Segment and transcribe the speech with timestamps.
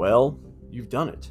[0.00, 1.30] Well, you've done it.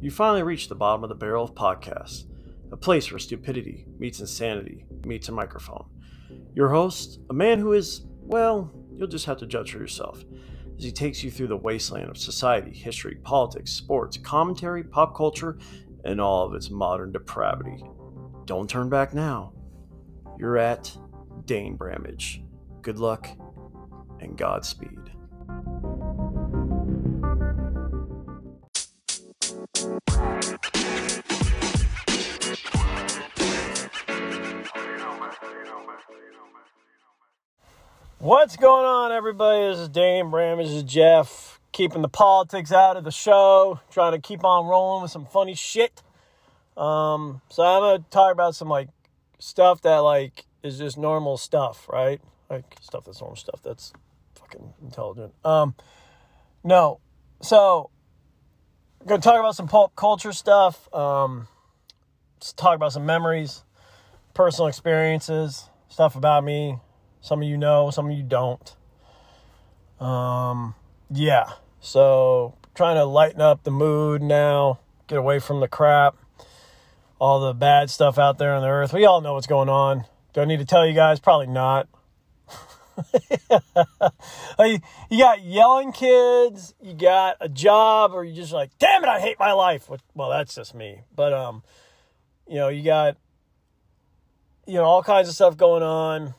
[0.00, 2.24] You finally reached the bottom of the barrel of podcasts,
[2.72, 5.84] a place where stupidity meets insanity meets a microphone.
[6.52, 10.24] Your host, a man who is, well, you'll just have to judge for yourself,
[10.76, 15.56] as he takes you through the wasteland of society, history, politics, sports, commentary, pop culture,
[16.04, 17.84] and all of its modern depravity.
[18.46, 19.52] Don't turn back now.
[20.40, 20.92] You're at
[21.44, 22.42] Dane Bramage.
[22.82, 23.28] Good luck
[24.18, 25.07] and Godspeed.
[38.28, 39.70] What's going on, everybody?
[39.70, 40.58] This is Dane Bram.
[40.58, 41.58] This is Jeff.
[41.72, 43.80] Keeping the politics out of the show.
[43.90, 46.02] Trying to keep on rolling with some funny shit.
[46.76, 48.90] Um, so I'm gonna talk about some like
[49.38, 52.20] stuff that like is just normal stuff, right?
[52.50, 53.94] Like stuff that's normal stuff that's
[54.34, 55.32] fucking intelligent.
[55.42, 55.74] Um,
[56.62, 57.00] no.
[57.40, 57.88] So
[59.00, 60.94] I'm gonna talk about some pop culture stuff.
[60.94, 61.48] Um,
[62.36, 63.64] let's talk about some memories,
[64.34, 66.78] personal experiences, stuff about me,
[67.20, 68.76] some of you know, some of you don't.
[70.00, 70.74] Um,
[71.10, 71.52] yeah.
[71.80, 76.16] So trying to lighten up the mood now, get away from the crap,
[77.18, 78.92] all the bad stuff out there on the earth.
[78.92, 80.04] We all know what's going on.
[80.32, 81.18] Do I need to tell you guys?
[81.18, 81.88] Probably not.
[84.58, 89.20] you got yelling kids, you got a job, or you just like, damn it, I
[89.20, 89.88] hate my life.
[90.14, 91.02] Well, that's just me.
[91.14, 91.62] But um,
[92.48, 93.16] you know, you got
[94.66, 96.34] you know all kinds of stuff going on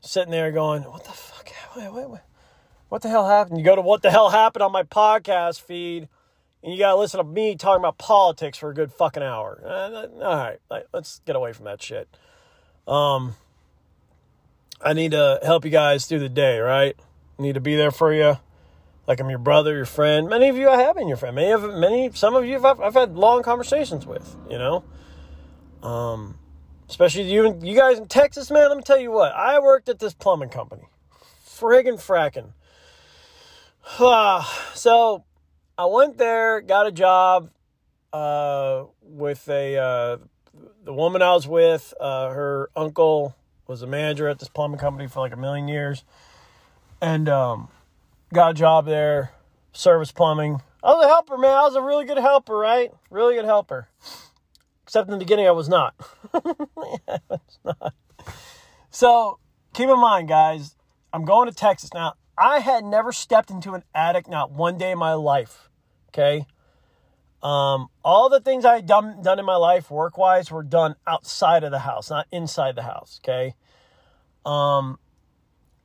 [0.00, 1.50] sitting there going, "What the fuck?
[1.76, 2.20] Wait, wait, wait.
[2.88, 6.08] What the hell happened?" You go to "What the hell happened" on my podcast feed,
[6.62, 9.62] and you gotta listen to me talking about politics for a good fucking hour.
[9.64, 10.58] Uh, all right,
[10.92, 12.08] let's get away from that shit.
[12.86, 13.34] Um,
[14.80, 16.96] I need to help you guys through the day, right?
[17.38, 18.38] Need to be there for you,
[19.06, 20.28] like I'm your brother, your friend.
[20.28, 21.36] Many of you I have been your friend.
[21.36, 24.34] Many of many, some of you I've, I've had long conversations with.
[24.50, 24.84] You know,
[25.82, 26.38] um
[26.88, 28.68] Especially you you guys in Texas, man.
[28.68, 29.32] Let me tell you what.
[29.34, 30.84] I worked at this plumbing company.
[31.46, 32.52] Friggin' fracking.
[34.74, 35.24] so
[35.76, 37.50] I went there, got a job
[38.12, 40.16] uh, with a uh,
[40.84, 41.92] the woman I was with.
[42.00, 46.04] Uh, her uncle was a manager at this plumbing company for like a million years,
[47.00, 47.68] and um,
[48.32, 49.32] got a job there,
[49.72, 50.62] service plumbing.
[50.82, 51.50] I was a helper, man.
[51.50, 52.92] I was a really good helper, right?
[53.10, 53.88] Really good helper.
[54.88, 55.94] Except in the beginning, I was not.
[57.62, 57.94] Not.
[58.90, 59.38] So
[59.74, 60.74] keep in mind, guys,
[61.12, 61.92] I'm going to Texas.
[61.92, 65.68] Now, I had never stepped into an attic not one day in my life.
[66.08, 66.46] Okay.
[67.42, 70.96] Um, all the things I had done, done in my life work wise were done
[71.06, 73.20] outside of the house, not inside the house.
[73.22, 73.54] Okay.
[74.46, 74.98] Um,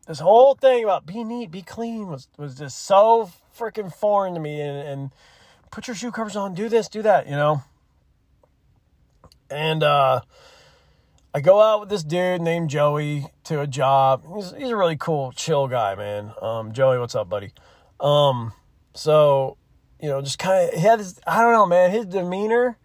[0.07, 4.39] this whole thing about be neat, be clean was, was just so freaking foreign to
[4.39, 4.61] me.
[4.61, 5.11] And, and
[5.71, 7.63] put your shoe covers on, do this, do that, you know.
[9.53, 10.21] And uh,
[11.33, 14.23] I go out with this dude named Joey to a job.
[14.35, 16.33] He's, he's a really cool, chill guy, man.
[16.41, 17.51] Um, Joey, what's up, buddy?
[17.99, 18.51] Um,
[18.95, 19.57] so,
[20.01, 22.77] you know, just kind of, he had his, I don't know, man, his demeanor.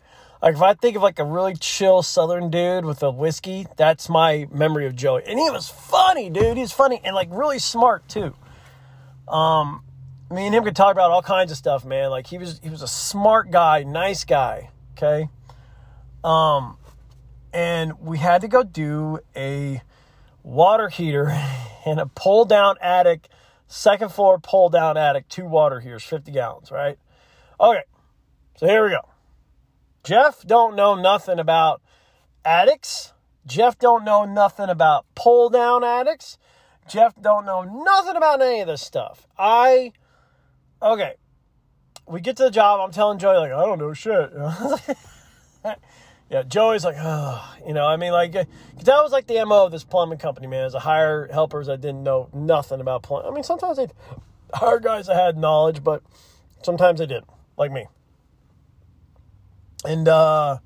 [0.43, 4.09] Like, if I think of like a really chill southern dude with a whiskey, that's
[4.09, 5.23] my memory of Joey.
[5.27, 6.57] And he was funny, dude.
[6.57, 8.35] He's funny and like really smart too.
[9.27, 9.83] Um,
[10.31, 12.11] me and him could talk about all kinds of stuff, man.
[12.11, 14.71] Like he was, he was a smart guy, nice guy.
[14.93, 15.29] Okay.
[16.29, 16.77] Um,
[17.55, 19.81] and we had to go do a
[20.43, 21.35] water heater
[21.87, 23.29] in a pull down attic,
[23.67, 26.99] second floor pull down attic, two water heaters, 50 gallons, right?
[27.59, 27.85] Okay,
[28.59, 29.09] so here we go.
[30.05, 31.81] Jeff don't know nothing about
[32.45, 33.15] attics.
[33.47, 36.37] Jeff don't know nothing about pull down attics.
[36.87, 39.27] Jeff don't know nothing about any of this stuff.
[39.39, 39.93] I
[40.83, 41.15] okay.
[42.07, 42.81] We get to the job.
[42.81, 44.31] I'm telling Joey like I don't know shit.
[46.31, 48.45] yeah, Joey's like, oh, you know, I mean, like, cause
[48.85, 51.81] that was like the MO of this plumbing company, man, is to hire helpers that
[51.81, 53.31] didn't know nothing about plumbing.
[53.31, 53.89] I mean, sometimes they
[54.53, 56.03] hire guys that had knowledge, but
[56.63, 57.87] sometimes they didn't, like me.
[59.85, 60.59] And, uh,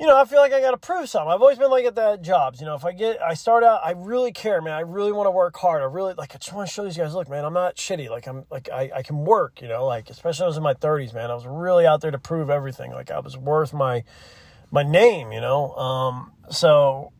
[0.00, 1.30] you know, I feel like I got to prove something.
[1.30, 2.60] I've always been like at that jobs.
[2.60, 4.74] You know, if I get, I start out, I really care, man.
[4.74, 5.82] I really want to work hard.
[5.82, 8.08] I really, like, I just want to show these guys, look, man, I'm not shitty.
[8.08, 10.74] Like, I'm, like, I, I can work, you know, like, especially I was in my
[10.74, 11.32] 30s, man.
[11.32, 12.92] I was really out there to prove everything.
[12.92, 14.04] Like, I was worth my,
[14.70, 15.74] my name, you know.
[15.74, 17.12] Um, so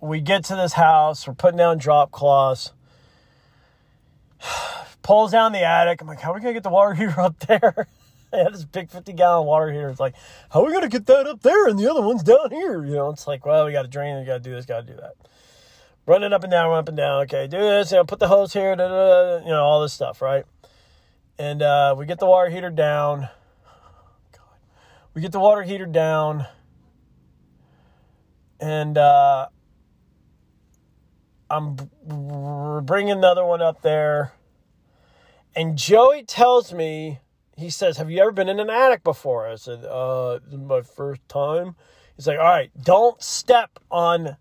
[0.00, 2.72] we get to this house, we're putting down drop cloths.
[5.02, 6.00] Pulls down the attic.
[6.00, 7.86] I'm like, how are we to get the water heater up there?
[8.32, 9.88] I had this big 50 gallon water heater.
[9.88, 10.14] It's like,
[10.50, 12.84] how are we going to get that up there and the other one's down here?
[12.84, 14.66] You know, it's like, well, we got to drain it, we got to do this,
[14.66, 15.14] got to do that.
[16.06, 17.22] Running up and down, run up and down.
[17.22, 19.82] Okay, do this, you know, put the hose here, da, da, da, you know, all
[19.82, 20.44] this stuff, right?
[21.38, 23.28] And uh, we get the water heater down.
[24.32, 24.58] God.
[25.14, 26.46] We get the water heater down.
[28.60, 29.48] And uh,
[31.48, 31.76] I'm
[32.84, 34.32] bringing another one up there.
[35.56, 37.20] And Joey tells me,
[37.60, 39.48] he says, Have you ever been in an attic before?
[39.48, 41.76] I said, uh, my first time.
[42.16, 44.36] He's like, All right, don't step on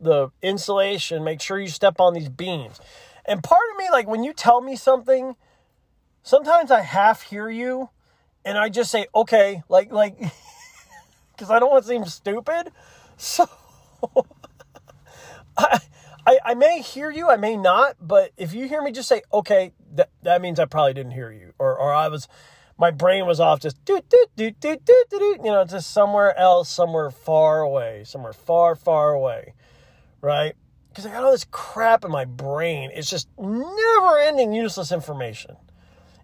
[0.00, 1.24] the insulation.
[1.24, 2.80] Make sure you step on these beams.
[3.24, 5.36] And part of me, like, when you tell me something,
[6.22, 7.90] sometimes I half hear you
[8.44, 10.18] and I just say, Okay, like, like,
[11.32, 12.70] because I don't want to seem stupid.
[13.18, 13.46] So
[15.56, 15.78] I,
[16.26, 19.22] I, I may hear you, I may not, but if you hear me just say,
[19.32, 21.52] okay, that, that means I probably didn't hear you.
[21.58, 22.28] Or, or I was,
[22.78, 25.90] my brain was off just do, do, do, do, do, do, do, you know, just
[25.90, 29.54] somewhere else, somewhere far away, somewhere far, far away,
[30.20, 30.54] right?
[30.88, 32.90] Because I got all this crap in my brain.
[32.94, 35.56] It's just never ending useless information.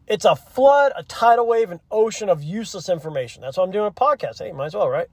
[0.07, 3.43] It's a flood, a tidal wave, an ocean of useless information.
[3.43, 4.39] That's why I'm doing a podcast.
[4.39, 5.09] Hey, might as well, right?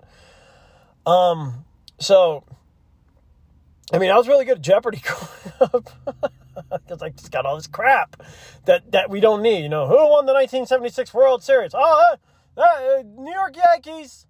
[1.05, 1.65] Um,
[1.99, 2.43] so
[3.93, 4.97] I mean, I was really good at Jeopardy
[5.59, 8.21] because I just got all this crap
[8.65, 9.61] that, that we don't need.
[9.61, 11.71] You know, who won the 1976 World Series?
[11.73, 12.15] Oh,
[12.57, 14.25] uh, uh, New York Yankees.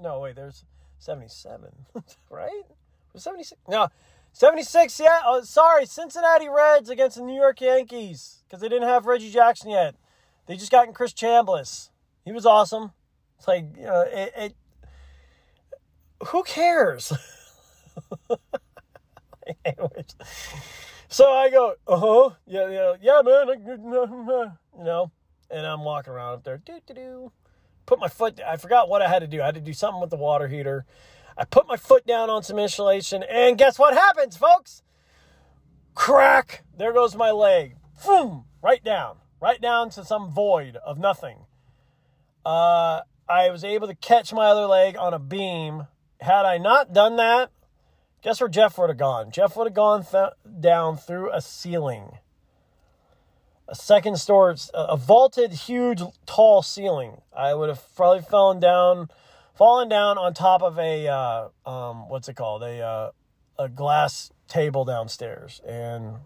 [0.00, 0.64] No, wait, there's
[1.00, 1.70] 77,
[2.30, 2.62] right?
[3.16, 3.60] 76?
[3.68, 3.88] No,
[4.32, 5.20] 76, yeah.
[5.24, 9.70] Oh, sorry, Cincinnati Reds against the New York Yankees because they didn't have Reggie Jackson
[9.70, 9.96] yet.
[10.46, 11.90] They just gotten Chris Chambliss.
[12.24, 12.92] He was awesome.
[13.38, 14.54] It's like, you know, it, it
[16.28, 17.12] who cares?
[21.08, 23.48] so I go, uh huh, yeah, yeah, yeah, man,
[24.78, 25.10] you know,
[25.50, 27.32] and I'm walking around up there, do do do.
[27.86, 28.40] Put my foot.
[28.46, 29.40] I forgot what I had to do.
[29.40, 30.84] I had to do something with the water heater.
[31.38, 34.82] I put my foot down on some insulation, and guess what happens, folks?
[35.94, 36.64] Crack!
[36.76, 37.76] There goes my leg.
[38.04, 38.44] Boom!
[38.62, 41.46] Right down, right down to some void of nothing.
[42.44, 45.86] Uh, I was able to catch my other leg on a beam.
[46.20, 47.50] Had I not done that,
[48.22, 49.30] Guess where Jeff would have gone?
[49.30, 50.30] Jeff would have gone th-
[50.60, 52.18] down through a ceiling.
[53.68, 57.20] A second story, a vaulted, huge, tall ceiling.
[57.36, 59.08] I would have probably fallen down,
[59.54, 62.62] fallen down on top of a, uh, um, what's it called?
[62.62, 63.10] A, uh,
[63.58, 65.60] a glass table downstairs.
[65.66, 66.16] And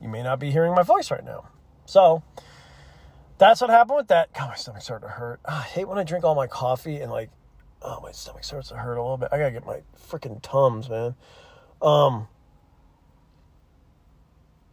[0.00, 1.48] you may not be hearing my voice right now.
[1.84, 2.22] So,
[3.38, 4.32] that's what happened with that.
[4.32, 5.40] God, my stomach started to hurt.
[5.44, 7.30] Oh, I hate when I drink all my coffee and like
[7.82, 9.28] oh, my stomach starts to hurt a little bit.
[9.32, 11.14] I gotta get my freaking tums, man.
[11.80, 12.28] Um,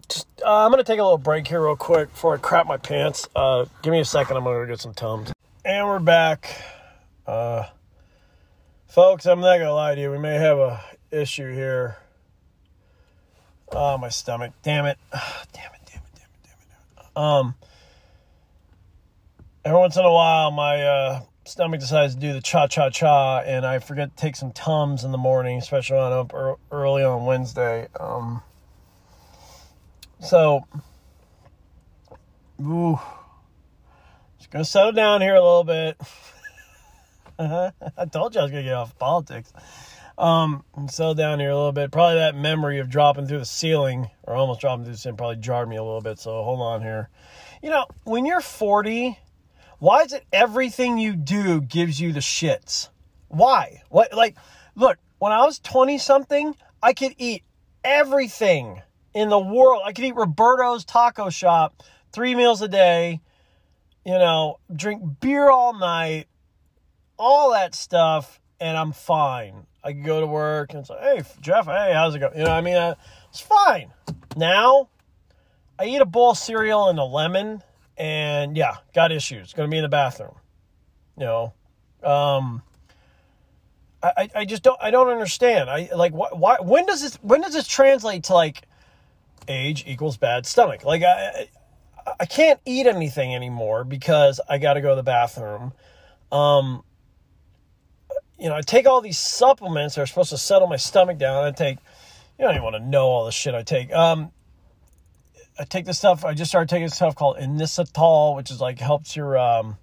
[0.08, 2.78] just uh, I'm gonna take a little break here real quick before I crap my
[2.78, 3.28] pants.
[3.36, 4.38] Uh, give me a second.
[4.38, 5.32] I'm gonna get some tums.
[5.64, 6.62] And we're back,
[7.26, 7.66] uh,
[8.88, 9.26] folks.
[9.26, 10.12] I'm not gonna lie to you.
[10.12, 11.98] We may have a issue here.
[13.72, 14.54] Oh, my stomach.
[14.62, 14.98] Damn it.
[15.12, 15.22] damn
[15.74, 15.82] it.
[15.86, 16.12] Damn it.
[16.14, 16.40] Damn it.
[16.44, 16.68] Damn it.
[16.96, 17.18] Damn it.
[17.18, 17.56] Um.
[19.66, 23.40] Every once in a while, my uh, stomach decides to do the cha cha cha,
[23.40, 26.34] and I forget to take some Tums in the morning, especially I'm up
[26.72, 27.88] early on Wednesday.
[28.00, 28.42] Um,
[30.20, 30.66] so,
[32.62, 33.00] ooh,
[34.38, 35.98] just gonna settle down here a little bit.
[37.40, 39.54] I told you I was gonna get off politics.
[40.18, 41.92] Um, settle down here a little bit.
[41.92, 45.36] Probably that memory of dropping through the ceiling, or almost dropping through the ceiling, probably
[45.38, 46.20] jarred me a little bit.
[46.20, 47.10] So hold on here.
[47.62, 49.20] You know, when you're 40
[49.86, 52.90] why is it everything you do gives you the shits?
[53.28, 53.84] Why?
[53.90, 54.36] What like
[54.74, 57.44] look, when I was 20 something, I could eat
[57.84, 58.82] everything
[59.14, 59.84] in the world.
[59.86, 63.22] I could eat Roberto's taco shop 3 meals a day,
[64.04, 66.26] you know, drink beer all night,
[67.20, 69.68] all that stuff and I'm fine.
[69.84, 72.50] I could go to work and say, "Hey, Jeff, hey, how's it going?" You know,
[72.50, 72.96] what I mean, uh,
[73.30, 73.94] it's fine.
[74.36, 74.90] Now,
[75.78, 77.62] I eat a bowl of cereal and a lemon
[77.98, 79.54] and yeah, got issues.
[79.54, 80.36] Going to be in the bathroom.
[81.18, 81.54] You know,
[82.04, 82.62] um,
[84.04, 85.70] I, I just don't I don't understand.
[85.70, 88.64] I like why, why when does this when does this translate to like
[89.48, 90.84] age equals bad stomach?
[90.84, 91.48] Like I
[92.20, 95.74] I can't eat anything anymore because I got to go to the bathroom.
[96.32, 96.84] Um,
[98.38, 101.44] you know, I take all these supplements that are supposed to settle my stomach down.
[101.44, 101.78] I take,
[102.38, 103.92] you don't even want to know all the shit I take.
[103.94, 104.32] Um,
[105.58, 106.26] I take this stuff.
[106.26, 109.78] I just started taking stuff called inositol, which is like helps your um,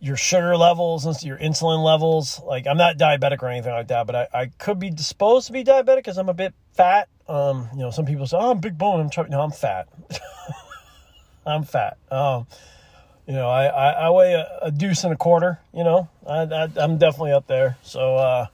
[0.00, 2.40] your sugar levels and your insulin levels.
[2.44, 5.52] Like I'm not diabetic or anything like that, but I, I could be disposed to
[5.52, 7.08] be diabetic because I'm a bit fat.
[7.28, 9.30] Um, you know, some people say, "Oh, I'm big bone." I'm trying.
[9.30, 9.88] No, I'm fat.
[11.46, 11.96] I'm fat.
[12.10, 12.46] Um,
[13.26, 15.60] you know, I, I, I weigh a, a, deuce and a quarter.
[15.72, 17.76] You know, I, I am definitely up there.
[17.82, 18.46] So uh,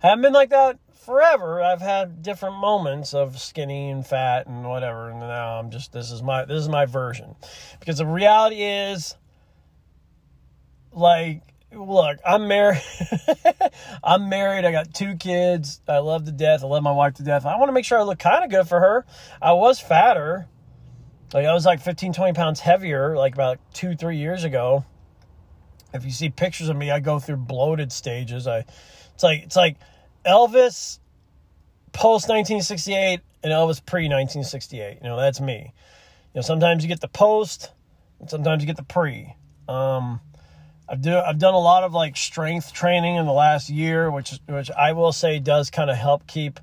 [0.00, 0.78] haven't been like that
[1.10, 5.92] forever I've had different moments of skinny and fat and whatever, and now I'm just
[5.92, 7.34] this is my this is my version,
[7.80, 9.16] because the reality is,
[10.92, 12.80] like, look, I'm married.
[14.04, 14.64] I'm married.
[14.64, 15.80] I got two kids.
[15.88, 16.62] I love to death.
[16.62, 17.44] I love my wife to death.
[17.44, 19.04] I want to make sure I look kind of good for her.
[19.42, 20.46] I was fatter.
[21.34, 24.84] Like I was like 15, 20 pounds heavier, like about two, three years ago.
[25.92, 28.46] If you see pictures of me, I go through bloated stages.
[28.46, 28.64] I,
[29.14, 29.76] it's like it's like
[30.24, 30.98] Elvis
[31.92, 34.98] post 1968 and Elvis pre 1968.
[35.02, 35.72] You know, that's me.
[36.34, 37.70] You know, sometimes you get the post,
[38.20, 39.34] and sometimes you get the pre.
[39.68, 40.20] Um,
[40.88, 44.38] I've do I've done a lot of like strength training in the last year, which
[44.46, 46.58] which I will say does kind of help keep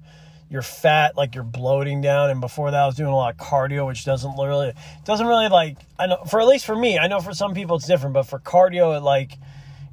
[0.49, 2.29] your fat, like your bloating down.
[2.29, 4.73] And before that, I was doing a lot of cardio, which doesn't really
[5.05, 7.77] doesn't really like I know for at least for me, I know for some people
[7.77, 9.37] it's different, but for cardio, it like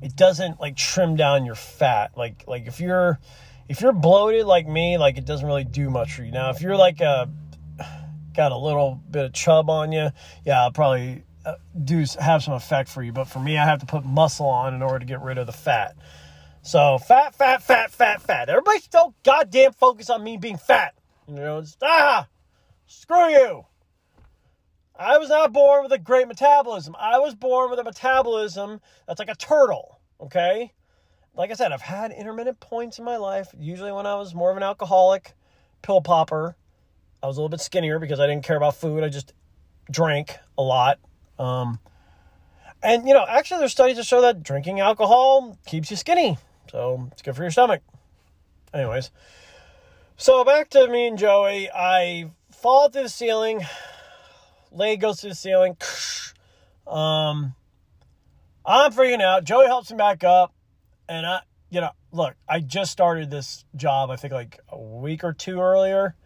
[0.02, 2.12] it doesn't like trim down your fat.
[2.16, 3.20] Like like if you're
[3.68, 6.30] if you're bloated like me, like it doesn't really do much for you.
[6.30, 7.28] Now, if you're like a
[8.34, 10.10] got a little bit of chub on you,
[10.44, 11.54] yeah, I'll probably uh,
[11.84, 13.12] do have some effect for you.
[13.12, 15.46] But for me, I have to put muscle on in order to get rid of
[15.46, 15.96] the fat.
[16.62, 18.48] So fat, fat, fat, fat, fat.
[18.48, 20.94] Everybody still goddamn focus on me being fat.
[21.28, 22.26] You know, it's, ah,
[22.86, 23.66] screw you.
[24.96, 26.94] I was not born with a great metabolism.
[26.98, 30.72] I was born with a metabolism that's like a turtle, okay?
[31.36, 33.48] Like I said, I've had intermittent points in my life.
[33.58, 35.34] Usually when I was more of an alcoholic,
[35.82, 36.56] pill popper,
[37.22, 39.02] I was a little bit skinnier because I didn't care about food.
[39.02, 39.32] I just
[39.90, 40.98] drank a lot.
[41.38, 41.80] Um,
[42.82, 46.38] and, you know, actually, there's studies that show that drinking alcohol keeps you skinny.
[46.70, 47.82] So it's good for your stomach.
[48.72, 49.10] Anyways,
[50.16, 51.70] so back to me and Joey.
[51.70, 53.64] I fall through the ceiling.
[54.70, 55.76] Leg goes through the ceiling.
[56.86, 57.54] Um,
[58.66, 59.44] I'm freaking out.
[59.44, 60.53] Joey helps me back up.
[61.08, 65.24] And I, you know, look, I just started this job, I think like a week
[65.24, 66.14] or two earlier.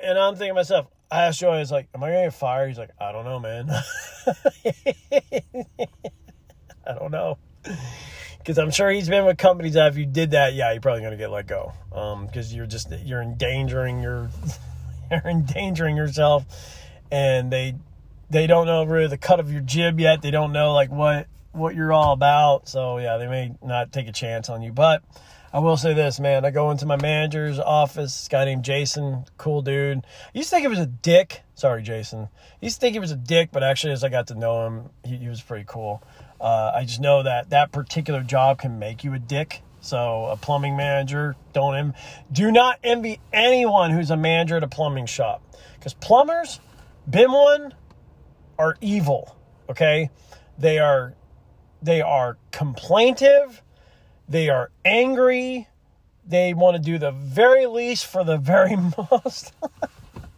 [0.00, 2.26] And I'm thinking to myself, I asked Joey, I was like, am I going to
[2.26, 2.68] get fired?
[2.68, 3.70] He's like, I don't know, man.
[6.86, 7.38] I don't know.
[8.38, 11.00] Because I'm sure he's been with companies that if you did that, yeah, you're probably
[11.00, 11.72] going to get let go.
[11.92, 14.30] Um, because you're just, you're endangering your,
[15.10, 16.44] you're endangering yourself.
[17.10, 17.74] And they,
[18.30, 20.20] they don't know really the cut of your jib yet.
[20.22, 22.68] They don't know like what, what you're all about.
[22.68, 25.02] So yeah, they may not take a chance on you, but
[25.52, 26.44] I will say this, man.
[26.44, 29.98] I go into my manager's office, this guy named Jason, cool dude.
[29.98, 31.42] I used to think he was a dick.
[31.54, 32.28] Sorry, Jason.
[32.42, 34.66] I used to think he was a dick, but actually, as I got to know
[34.66, 36.02] him, he, he was pretty cool.
[36.40, 39.62] Uh, I just know that that particular job can make you a dick.
[39.80, 41.94] So a plumbing manager, don't em-
[42.30, 45.40] do not envy anyone who's a manager at a plumbing shop,
[45.78, 46.60] because plumbers,
[47.08, 47.74] been one,
[48.58, 49.36] are evil.
[49.70, 50.10] Okay,
[50.58, 51.14] they are
[51.82, 53.62] they are complaintive
[54.28, 55.68] they are angry.
[56.26, 58.76] They want to do the very least for the very
[59.10, 59.52] most.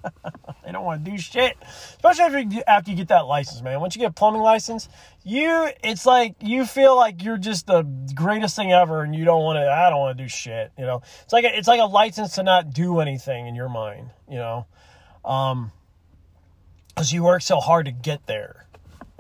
[0.64, 3.80] they don't want to do shit, especially after you, after you get that license, man.
[3.80, 4.88] Once you get a plumbing license,
[5.24, 7.82] you it's like you feel like you're just the
[8.14, 9.68] greatest thing ever, and you don't want to.
[9.68, 10.70] I don't want to do shit.
[10.78, 13.68] You know, it's like a, it's like a license to not do anything in your
[13.68, 14.10] mind.
[14.28, 14.66] You know,
[15.24, 15.72] um,
[16.88, 18.66] because you work so hard to get there,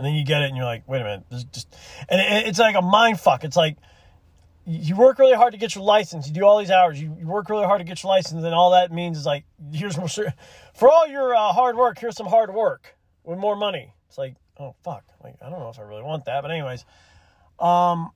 [0.00, 1.76] and then you get it, and you're like, wait a minute, this just,
[2.08, 3.44] and it, it's like a mind fuck.
[3.44, 3.76] It's like
[4.64, 6.26] you work really hard to get your license.
[6.26, 6.98] You do all these hours.
[6.98, 9.44] You, you work really hard to get your license, and all that means is like,
[9.70, 11.98] here's more for all your uh, hard work.
[11.98, 13.92] Here's some hard work with more money.
[14.08, 16.86] It's like, oh fuck, like I don't know if I really want that, but anyways,
[17.58, 18.10] um,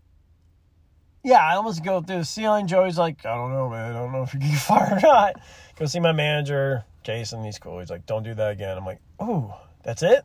[1.23, 2.67] yeah, I almost go through the ceiling.
[2.67, 3.95] Joey's like, I don't know, man.
[3.95, 5.35] I don't know if you can get fired or not.
[5.79, 7.45] Go see my manager, Jason.
[7.45, 7.79] He's cool.
[7.81, 8.75] He's like, don't do that again.
[8.75, 10.25] I'm like, oh, that's it.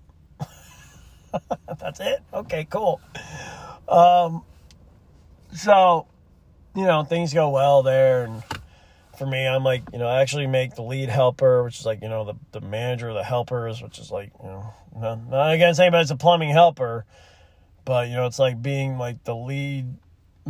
[1.79, 2.21] that's it.
[2.33, 3.01] Okay, cool.
[3.87, 4.43] Um,
[5.53, 6.07] so
[6.75, 8.25] you know, things go well there.
[8.25, 8.43] And
[9.17, 12.01] for me, I'm like, you know, I actually make the lead helper, which is like,
[12.01, 15.53] you know, the, the manager of the helpers, which is like, you know, not, not
[15.53, 17.05] against anybody, it's a plumbing helper.
[17.85, 19.95] But, you know, it's like being like the lead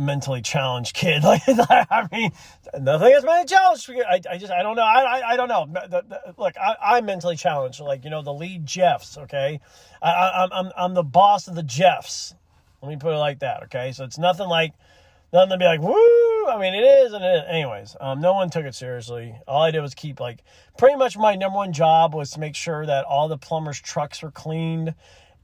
[0.00, 1.22] mentally challenged kid.
[1.30, 2.32] Like, I mean,
[2.78, 3.90] nothing is mentally challenged.
[3.90, 4.82] I, I just, I don't know.
[4.82, 5.66] I, I, I don't know.
[5.70, 7.80] The, the, look, I, I'm mentally challenged.
[7.80, 9.60] Like, you know, the lead Jeffs, okay?
[10.02, 12.34] I, I, I'm, I'm the boss of the Jeffs.
[12.82, 13.92] Let me put it like that, okay?
[13.92, 14.72] So it's nothing like,
[15.32, 16.46] nothing to be like, woo.
[16.48, 17.42] I mean, it is, and it is.
[17.48, 19.34] anyways, um, no one took it seriously.
[19.46, 20.42] All I did was keep like
[20.78, 24.22] pretty much my number one job was to make sure that all the plumbers' trucks
[24.22, 24.94] were cleaned,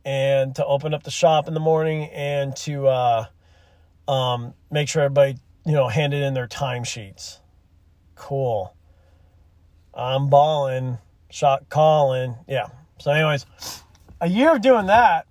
[0.07, 3.27] and to open up the shop in the morning and to uh,
[4.09, 7.41] um, make sure everybody you know handed in their timesheets.
[8.15, 8.75] Cool.
[9.95, 10.99] I'm balling,
[11.31, 12.67] shot calling, yeah.
[12.99, 13.47] So, anyways,
[14.21, 15.27] a year of doing that,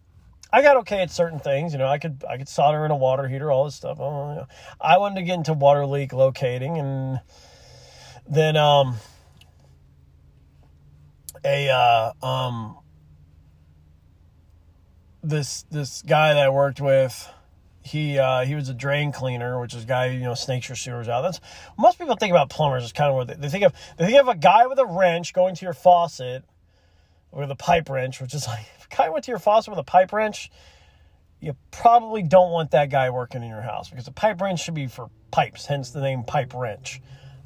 [0.51, 1.74] I got okay at certain things.
[1.74, 4.00] You know, I could I could solder in a water heater, all this stuff.
[4.00, 4.48] Oh.
[4.79, 7.20] I wanted to get into water leak locating, and
[8.27, 8.96] then um,
[11.44, 12.77] a uh, um,
[15.24, 17.29] this this guy that I worked with
[17.86, 20.75] he uh, he was a drain cleaner, which is a guy you know snakes your
[20.75, 21.22] sewers out.
[21.22, 21.39] That's
[21.77, 23.74] most people think about plumbers is kind of what they, they, think of.
[23.98, 26.44] They think of a guy with a wrench going to your faucet
[27.32, 29.77] with a pipe wrench, which is like if a guy went to your faucet with
[29.77, 30.50] a pipe wrench,
[31.39, 34.74] you probably don't want that guy working in your house because a pipe wrench should
[34.74, 37.01] be for pipes, hence the name pipe wrench.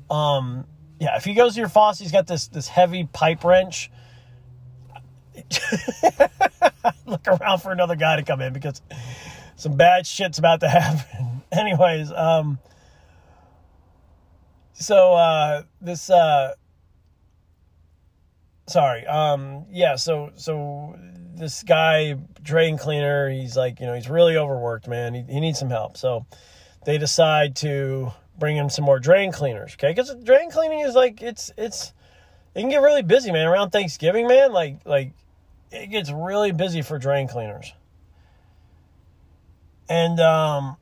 [0.10, 0.66] Um,
[1.02, 3.92] yeah, if he goes to your faucet, he's got this this heavy pipe wrench.
[7.06, 8.82] Look around for another guy to come in because
[9.60, 11.44] some bad shit's about to happen.
[11.52, 12.60] Anyways, um,
[14.74, 16.54] so uh, this, uh,
[18.68, 20.96] sorry, um, yeah, so so
[21.36, 25.14] this guy drain cleaner, he's like, you know, he's really overworked, man.
[25.14, 25.98] He, he needs some help.
[25.98, 26.26] So
[26.86, 29.92] they decide to bring him some more drain cleaners, okay?
[29.92, 31.94] Because drain cleaning is like it's it's
[32.56, 33.46] it can get really busy, man.
[33.46, 35.12] Around Thanksgiving, man, like like
[35.72, 37.74] it gets really busy for drain cleaners.
[39.90, 40.78] And um,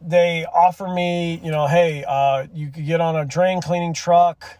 [0.00, 4.58] they offer me, you know, hey, uh, you could get on a drain cleaning truck.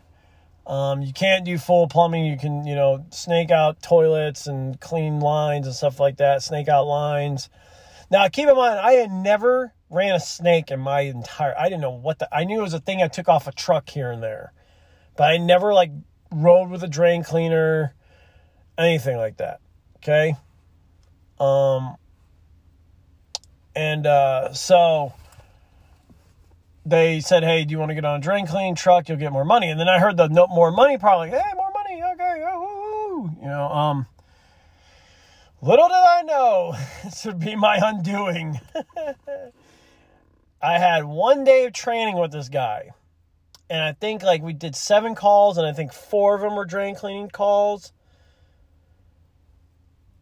[0.66, 2.26] Um, you can't do full plumbing.
[2.26, 6.68] You can, you know, snake out toilets and clean lines and stuff like that, snake
[6.68, 7.48] out lines.
[8.10, 11.80] Now, keep in mind, I had never ran a snake in my entire, I didn't
[11.80, 14.10] know what the, I knew it was a thing I took off a truck here
[14.10, 14.52] and there,
[15.16, 15.90] but I never like
[16.30, 17.94] rode with a drain cleaner,
[18.76, 19.60] anything like that.
[19.96, 20.34] Okay.
[21.40, 21.96] Um,
[23.78, 25.12] and uh, so
[26.84, 29.08] they said, "Hey, do you want to get on a drain cleaning truck?
[29.08, 31.54] You'll get more money." And then I heard the no more money part, like, "Hey,
[31.54, 34.06] more money, okay, oh, you know." Um,
[35.62, 38.58] little did I know this would be my undoing.
[40.60, 42.90] I had one day of training with this guy,
[43.70, 46.64] and I think like we did seven calls, and I think four of them were
[46.64, 47.92] drain cleaning calls.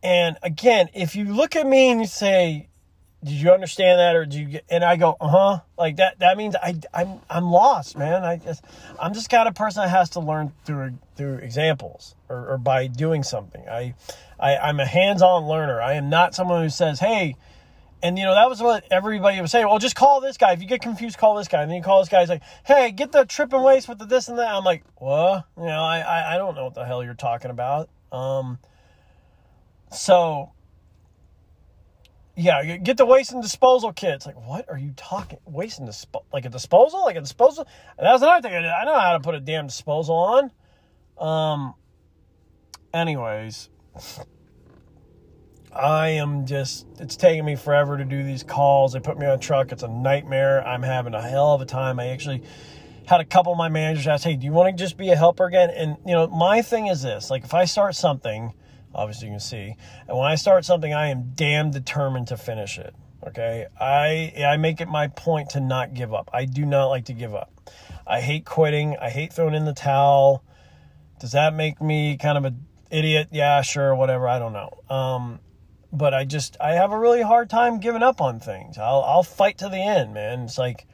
[0.02, 2.68] And again, if you look at me and you say,
[3.26, 5.60] did you understand that or do you get and i go uh-huh.
[5.76, 8.24] Like that that means i i'm i'm lost man.
[8.24, 8.64] I just
[9.00, 12.86] i'm just kind of person that has to learn through through examples or, or by
[12.86, 13.68] doing something.
[13.68, 13.94] I,
[14.38, 15.82] I i'm a hands-on learner.
[15.82, 17.36] I am not someone who says hey
[18.02, 19.66] and you know that was what everybody was saying.
[19.66, 20.52] Well just call this guy.
[20.52, 21.62] If you get confused call this guy.
[21.62, 22.20] And then you call this guy.
[22.20, 24.54] He's like hey get the trip and waste with the this and that.
[24.54, 25.46] I'm like what?
[25.58, 27.88] You know i i, I don't know what the hell you're talking about.
[28.12, 28.60] Um
[29.90, 30.52] so
[32.36, 34.26] yeah, get the waste and disposal kits.
[34.26, 35.38] Like, what are you talking?
[35.46, 36.26] Waste and disposal?
[36.32, 37.00] Like a disposal?
[37.00, 37.66] Like a disposal?
[37.96, 38.54] And that's another thing.
[38.54, 40.52] I know how to put a damn disposal on.
[41.18, 41.74] Um.
[42.92, 43.70] Anyways,
[45.72, 46.86] I am just.
[46.98, 48.92] It's taking me forever to do these calls.
[48.92, 49.72] They put me on truck.
[49.72, 50.66] It's a nightmare.
[50.66, 51.98] I'm having a hell of a time.
[51.98, 52.42] I actually
[53.06, 55.16] had a couple of my managers ask, "Hey, do you want to just be a
[55.16, 58.52] helper again?" And you know, my thing is this: like, if I start something
[58.96, 59.76] obviously you can see.
[60.08, 62.94] And when I start something, I am damn determined to finish it.
[63.26, 66.30] Okay, I I make it my point to not give up.
[66.32, 67.52] I do not like to give up.
[68.06, 68.96] I hate quitting.
[69.00, 70.44] I hate throwing in the towel.
[71.18, 73.28] Does that make me kind of an idiot?
[73.32, 74.28] Yeah, sure, whatever.
[74.28, 74.70] I don't know.
[74.88, 75.40] Um,
[75.92, 78.78] but I just I have a really hard time giving up on things.
[78.78, 80.42] I'll I'll fight to the end, man.
[80.42, 80.86] It's like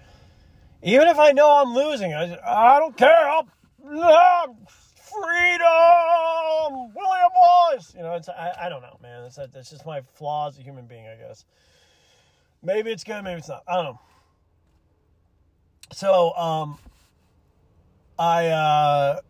[0.82, 3.28] even if I know I'm losing, I I don't care.
[3.28, 3.48] I'll,
[3.90, 4.56] I'll
[5.14, 7.94] freedom, William Wallace.
[7.96, 9.24] You know, it's I, I don't know, man.
[9.24, 11.44] It's that's just my flaw as a human being, I guess.
[12.62, 13.62] Maybe it's good, maybe it's not.
[13.66, 14.00] I don't know.
[15.92, 16.78] So, um,
[18.18, 19.20] I uh,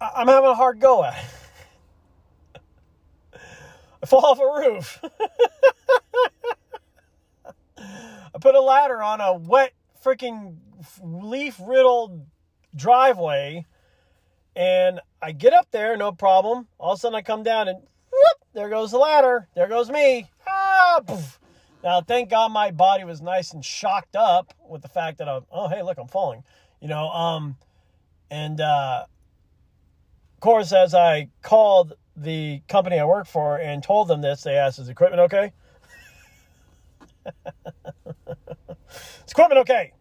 [0.00, 2.60] I'm having a hard go at it.
[4.02, 5.00] I fall off a roof.
[7.78, 9.72] I put a ladder on a wet,
[10.04, 10.56] freaking
[11.02, 12.26] leaf riddled
[12.74, 13.66] driveway
[14.54, 16.68] and I get up there, no problem.
[16.78, 19.48] All of a sudden, I come down and whoop, there goes the ladder.
[19.54, 20.28] There goes me.
[20.48, 21.00] Ah.
[21.82, 25.42] Now, thank God my body was nice and shocked up with the fact that I'm,
[25.50, 26.44] oh, hey, look, I'm falling.
[26.80, 27.56] You know, um,
[28.30, 29.04] and uh,
[30.34, 34.56] of course, as I called the company I work for and told them this, they
[34.56, 35.52] asked, is equipment okay?
[39.26, 39.92] is equipment okay?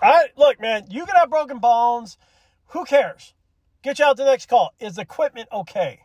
[0.00, 2.18] I look, man, you can have broken bones.
[2.68, 3.34] Who cares?
[3.86, 4.74] Get you out to the next call.
[4.80, 6.00] Is the equipment okay?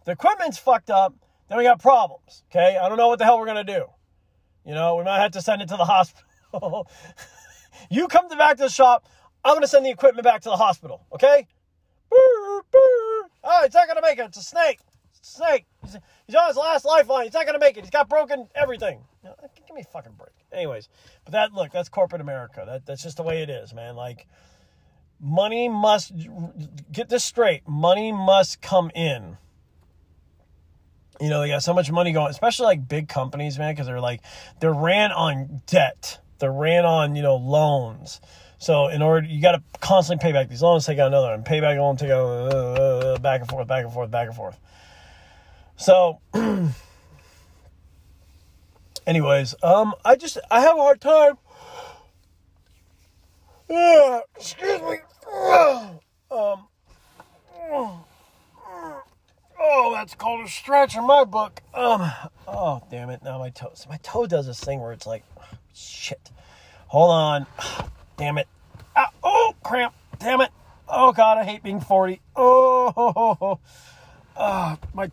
[0.00, 1.14] If the equipment's fucked up,
[1.48, 2.42] then we got problems.
[2.50, 2.76] Okay.
[2.76, 3.84] I don't know what the hell we're to do.
[4.66, 6.88] You know, we might have to send it to the hospital.
[7.88, 9.06] you come to back to the shop.
[9.44, 11.06] I'm to send the equipment back to the hospital.
[11.12, 11.46] Okay.
[12.10, 12.62] Oh,
[13.62, 14.24] it's not to make it.
[14.24, 14.80] It's a snake.
[15.22, 15.66] Snake.
[15.84, 17.26] He's, on his last lifeline.
[17.26, 17.84] He's not to make it.
[17.84, 19.04] He's got broken everything.
[19.22, 20.34] Give me a fucking break.
[20.52, 20.88] Anyways,
[21.24, 22.64] but that, look, that's corporate America.
[22.66, 23.94] That, that's just the way it is, man.
[23.94, 24.26] Like,
[25.20, 26.12] money must,
[26.90, 29.36] get this straight, money must come in.
[31.20, 34.00] You know, they got so much money going, especially like big companies, man, because they're
[34.00, 34.22] like,
[34.60, 36.18] they're ran on debt.
[36.38, 38.20] They're ran on, you know, loans.
[38.58, 41.42] So in order, you got to constantly pay back these loans, take out another one,
[41.42, 44.58] pay back loan, take out uh, back and forth, back and forth, back and forth.
[45.76, 46.20] So,
[49.06, 51.38] anyways, um, I just I have a hard time.
[54.36, 54.98] Excuse me.
[56.30, 56.78] Um.
[59.62, 61.62] Oh, that's called a stretch in my book.
[61.72, 62.10] Um.
[62.48, 63.22] Oh, damn it!
[63.22, 63.72] Now my toe.
[63.88, 65.24] My toe does this thing where it's like,
[65.72, 66.30] shit.
[66.88, 67.46] Hold on.
[68.16, 68.48] Damn it.
[68.96, 69.94] Ah, oh, cramp.
[70.18, 70.50] Damn it.
[70.88, 72.20] Oh, God, I hate being 40.
[72.34, 73.60] Oh,
[74.36, 75.10] uh, my.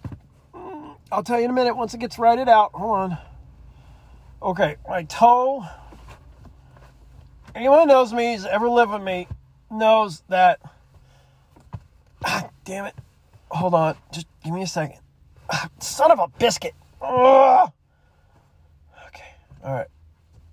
[1.11, 2.71] I'll tell you in a minute once it gets righted out.
[2.73, 3.17] Hold on.
[4.41, 5.65] Okay, my toe.
[7.55, 9.27] Anyone who knows me, has ever lived with me,
[9.71, 10.59] knows that.
[12.25, 12.95] Ah, damn it.
[13.49, 13.95] Hold on.
[14.11, 14.99] Just give me a second.
[15.49, 16.73] Ah, son of a biscuit.
[17.01, 17.71] Oh.
[19.07, 19.29] Okay.
[19.63, 19.87] All right.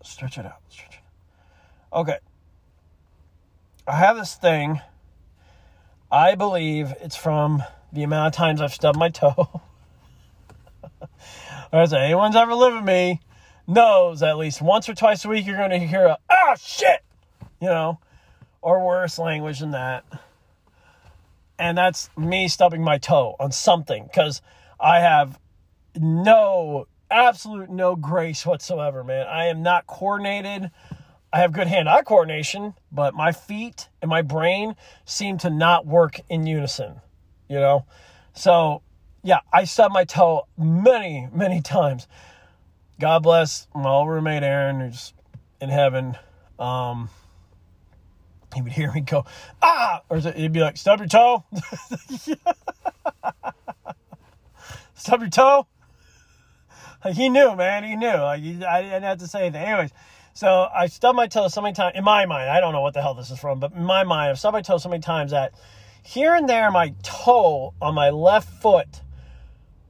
[0.03, 0.61] Stretch it out.
[0.69, 1.97] Stretch it.
[1.97, 2.19] Okay.
[3.87, 4.81] I have this thing.
[6.11, 9.61] I believe it's from the amount of times I've stubbed my toe.
[11.73, 13.21] As anyone's ever lived with me
[13.67, 17.03] knows at least once or twice a week you're going to hear a, ah, shit,
[17.61, 17.99] you know,
[18.63, 20.05] or worse language than that.
[21.59, 24.43] And that's me stubbing my toe on something because
[24.81, 25.39] I have
[25.97, 29.27] no, absolute no grace whatsoever, man.
[29.27, 30.71] I am not coordinated.
[31.33, 35.87] I have good hand eye coordination, but my feet and my brain seem to not
[35.87, 37.01] work in unison,
[37.49, 37.87] you know?
[38.35, 38.83] So,
[39.23, 42.07] yeah, I stubbed my toe many, many times.
[43.01, 45.13] God bless my old roommate Aaron, who's
[45.61, 46.17] in heaven.
[46.59, 47.09] Um,
[48.55, 49.25] he would hear me go,
[49.63, 51.45] ah, or he'd be like, stub your toe.
[54.95, 55.67] stub your toe.
[57.05, 57.85] Like, he knew, man.
[57.85, 58.07] He knew.
[58.07, 59.63] Like, I didn't have to say anything.
[59.63, 59.91] Anyways,
[60.33, 62.95] so I stubbed my toe so many times, in my mind, I don't know what
[62.95, 65.01] the hell this is from, but in my mind, I've stubbed my toe so many
[65.01, 65.53] times that
[66.03, 69.01] here and there, my toe on my left foot,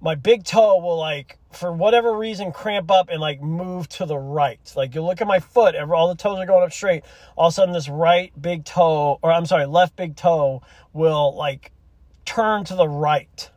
[0.04, 4.18] my big toe will like, for whatever reason, cramp up and like move to the
[4.18, 4.60] right.
[4.76, 7.04] Like you look at my foot, all the toes are going up straight.
[7.36, 10.60] All of a sudden, this right big toe, or I'm sorry, left big toe
[10.92, 11.72] will like
[12.26, 13.50] turn to the right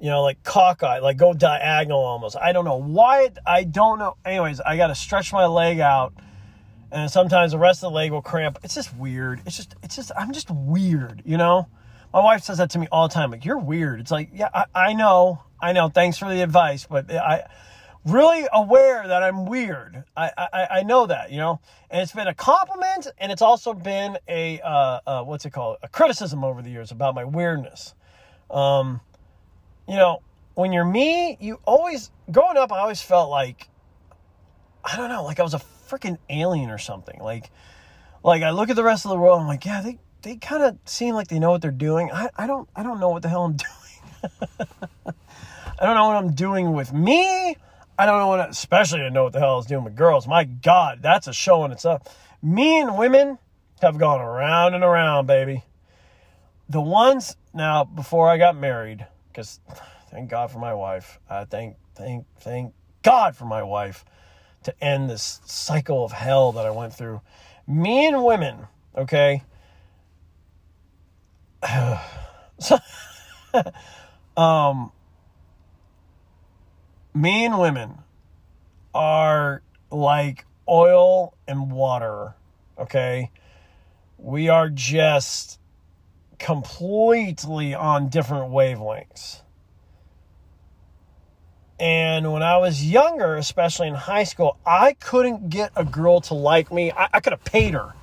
[0.00, 2.36] you know, like cockeye, like go diagonal almost.
[2.36, 3.30] I don't know why.
[3.46, 4.16] I don't know.
[4.24, 6.12] Anyways, I got to stretch my leg out,
[6.90, 8.58] and sometimes the rest of the leg will cramp.
[8.64, 9.42] It's just weird.
[9.46, 11.68] It's just, it's just, I'm just weird, you know.
[12.12, 13.30] My wife says that to me all the time.
[13.30, 14.00] Like you're weird.
[14.00, 15.88] It's like, yeah, I, I know, I know.
[15.88, 17.46] Thanks for the advice, but I
[18.04, 20.04] really aware that I'm weird.
[20.16, 23.74] I, I, I know that, you know, and it's been a compliment, and it's also
[23.74, 25.78] been a uh, uh, what's it called?
[25.82, 27.94] A criticism over the years about my weirdness.
[28.50, 29.00] Um,
[29.88, 30.22] you know,
[30.54, 33.68] when you're me, you always, growing up, I always felt like,
[34.84, 37.20] I don't know, like I was a freaking alien or something.
[37.20, 37.50] Like,
[38.22, 40.62] like I look at the rest of the world, I'm like, yeah, they, they kind
[40.62, 42.10] of seem like they know what they're doing.
[42.12, 45.14] I, I don't, I don't know what the hell I'm doing.
[45.78, 47.56] I don't know what I'm doing with me.
[47.98, 50.26] I don't know what, especially I know what the hell I was doing with girls.
[50.26, 52.02] My God, that's a show in itself.
[52.42, 53.38] Me and women
[53.80, 55.64] have gone around and around, baby.
[56.68, 59.60] The ones now before I got married, because
[60.10, 61.18] thank God for my wife.
[61.28, 64.04] I thank, thank, thank God for my wife
[64.62, 67.20] to end this cycle of hell that I went through.
[67.66, 69.42] Me and women, okay.
[72.58, 72.78] So,
[74.36, 74.92] um,
[77.14, 77.98] me and women
[78.94, 82.34] are like oil and water,
[82.78, 83.30] okay?
[84.18, 85.58] We are just
[86.38, 89.42] completely on different wavelengths.
[91.78, 96.34] And when I was younger, especially in high school, I couldn't get a girl to
[96.34, 96.92] like me.
[96.92, 97.94] I, I could have paid her,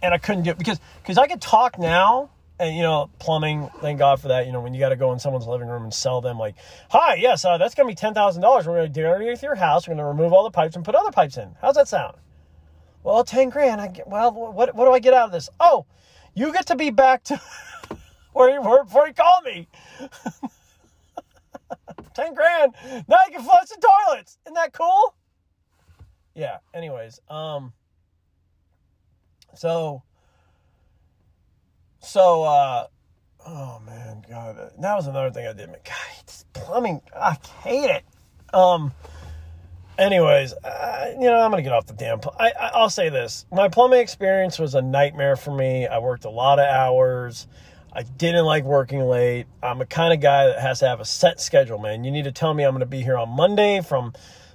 [0.00, 3.70] and I couldn't do it because because I could talk now, and you know, plumbing.
[3.80, 4.46] Thank God for that.
[4.46, 6.54] You know, when you got to go in someone's living room and sell them, like,
[6.90, 8.66] "Hi, yes, uh, that's gonna be ten thousand dollars.
[8.66, 9.88] We're gonna do underneath your house.
[9.88, 11.56] We're gonna remove all the pipes and put other pipes in.
[11.60, 12.16] How's that sound?"
[13.02, 13.80] Well, ten grand.
[13.80, 14.06] I get.
[14.06, 15.48] Well, what what do I get out of this?
[15.58, 15.86] Oh,
[16.34, 17.40] you get to be back to
[18.32, 19.68] where you were before you called me.
[22.14, 22.74] 10 grand.
[23.08, 24.38] Now you can flush the toilets.
[24.44, 25.14] Isn't that cool?
[26.34, 27.72] Yeah, anyways, um
[29.54, 30.02] so
[32.00, 32.86] so uh
[33.46, 35.68] oh man, God, that was another thing I did.
[35.68, 38.04] God, plumbing, I hate it.
[38.54, 38.92] Um.
[39.98, 42.20] Anyways, uh, you know, I'm gonna get off the damn.
[42.20, 45.86] Pl- I, I I'll say this: my plumbing experience was a nightmare for me.
[45.86, 47.46] I worked a lot of hours.
[47.92, 49.46] I didn't like working late.
[49.62, 52.04] I'm a kind of guy that has to have a set schedule, man.
[52.04, 54.12] You need to tell me I'm to be here on Monday from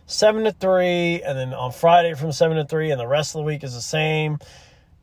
[0.07, 3.39] 7 to 3, and then on Friday from 7 to 3, and the rest of
[3.39, 4.39] the week is the same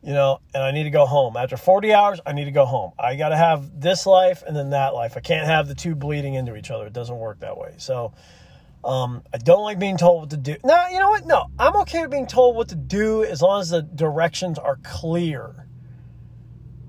[0.03, 1.37] you know, and I need to go home.
[1.37, 2.91] After 40 hours, I need to go home.
[2.99, 5.13] I got to have this life and then that life.
[5.15, 6.87] I can't have the two bleeding into each other.
[6.87, 7.75] It doesn't work that way.
[7.77, 8.13] So,
[8.83, 10.57] um, I don't like being told what to do.
[10.65, 11.25] No, you know what?
[11.25, 14.77] No, I'm okay with being told what to do as long as the directions are
[14.83, 15.67] clear.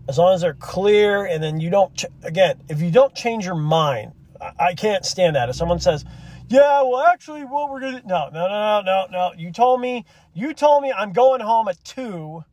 [0.09, 3.47] As long as they're clear, and then you don't, ch- again, if you don't change
[3.47, 5.49] your mind, I, I can't stand that.
[5.49, 6.05] If someone says,
[6.49, 9.33] yeah, well, actually, what we're going to, no, no, no, no, no, no.
[9.39, 12.45] You told me, you told me I'm going home at two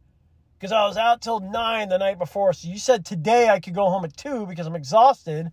[0.62, 2.54] because I was out till nine the night before.
[2.54, 5.52] So you said today I could go home at two because I'm exhausted.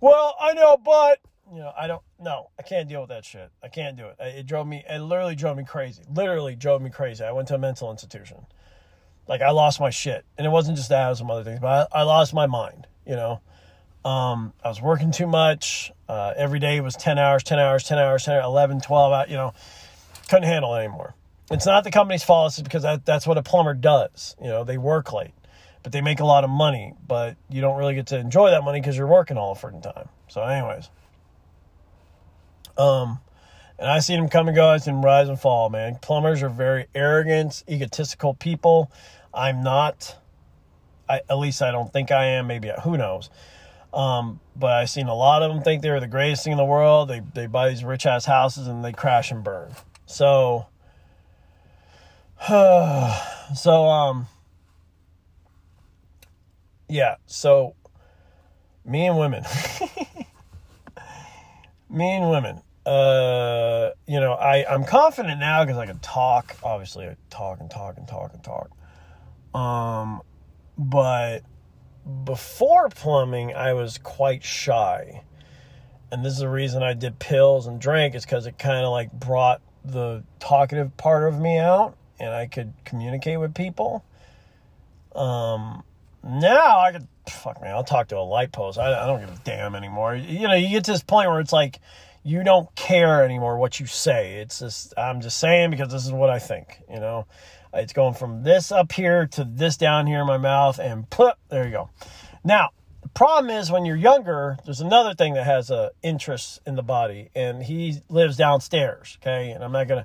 [0.00, 1.18] Well, I know, but
[1.52, 2.02] you know, I don't.
[2.20, 3.50] No, I can't deal with that shit.
[3.64, 4.16] I can't do it.
[4.20, 4.84] It drove me.
[4.88, 6.02] It literally drove me crazy.
[6.08, 7.24] Literally drove me crazy.
[7.24, 8.46] I went to a mental institution.
[9.26, 11.06] Like I lost my shit, and it wasn't just that.
[11.06, 12.86] It was some other things, but I, I lost my mind.
[13.04, 13.40] You know,
[14.04, 15.90] um, I was working too much.
[16.08, 19.36] Uh, every day was 10 hours, 10 hours, 10 hours, 10, 11, 12 out, you
[19.36, 19.52] know,
[20.28, 21.14] couldn't handle it anymore.
[21.50, 22.52] It's not the company's fault.
[22.52, 24.36] It's because that, that's what a plumber does.
[24.40, 25.32] You know, they work late,
[25.82, 28.64] but they make a lot of money, but you don't really get to enjoy that
[28.64, 30.08] money because you're working all the freaking time.
[30.28, 30.90] So, anyways,
[32.76, 33.18] um,
[33.78, 34.68] and I see them come and go.
[34.68, 35.98] I see them rise and fall, man.
[36.02, 38.90] Plumbers are very arrogant, egotistical people.
[39.32, 40.16] I'm not.
[41.08, 42.46] I, at least I don't think I am.
[42.46, 43.30] Maybe who knows.
[43.94, 46.64] Um, but I've seen a lot of them think they're the greatest thing in the
[46.64, 47.08] world.
[47.08, 49.74] They they buy these rich ass houses and they crash and burn.
[50.06, 50.66] So
[52.48, 54.26] so um
[56.88, 57.74] yeah, so
[58.84, 59.44] me and women.
[61.90, 62.62] me and women.
[62.86, 66.56] Uh, you know, I, I'm confident now because I can talk.
[66.62, 68.70] Obviously, I talk and talk and talk and talk.
[69.54, 70.22] Um,
[70.78, 71.40] but
[72.24, 75.24] before plumbing, I was quite shy.
[76.10, 78.92] And this is the reason I did pills and drank, is because it kind of
[78.92, 84.04] like brought the talkative part of me out and I could communicate with people.
[85.14, 85.82] Um,
[86.22, 88.78] now I could, fuck man, I'll talk to a light post.
[88.78, 90.14] I, I don't give a damn anymore.
[90.14, 91.80] You know, you get to this point where it's like,
[92.24, 94.36] you don't care anymore what you say.
[94.36, 97.26] It's just, I'm just saying because this is what I think, you know.
[97.72, 101.36] It's going from this up here to this down here in my mouth and put,
[101.48, 101.90] there you go.
[102.42, 102.70] Now,
[103.02, 106.82] the problem is when you're younger, there's another thing that has a interest in the
[106.82, 109.50] body and he lives downstairs, okay?
[109.50, 110.04] And I'm not to,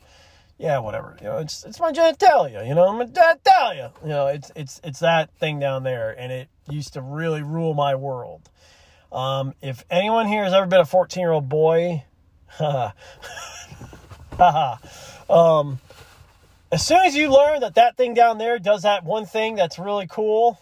[0.64, 1.18] yeah, whatever.
[1.20, 2.66] You know, it's it's my genitalia.
[2.66, 3.92] You know, my genitalia.
[4.02, 7.74] You know, it's it's it's that thing down there, and it used to really rule
[7.74, 8.50] my world.
[9.12, 12.06] Um, if anyone here has ever been a 14 year old boy,
[15.30, 15.80] um,
[16.72, 19.78] as soon as you learn that that thing down there does that one thing that's
[19.78, 20.58] really cool,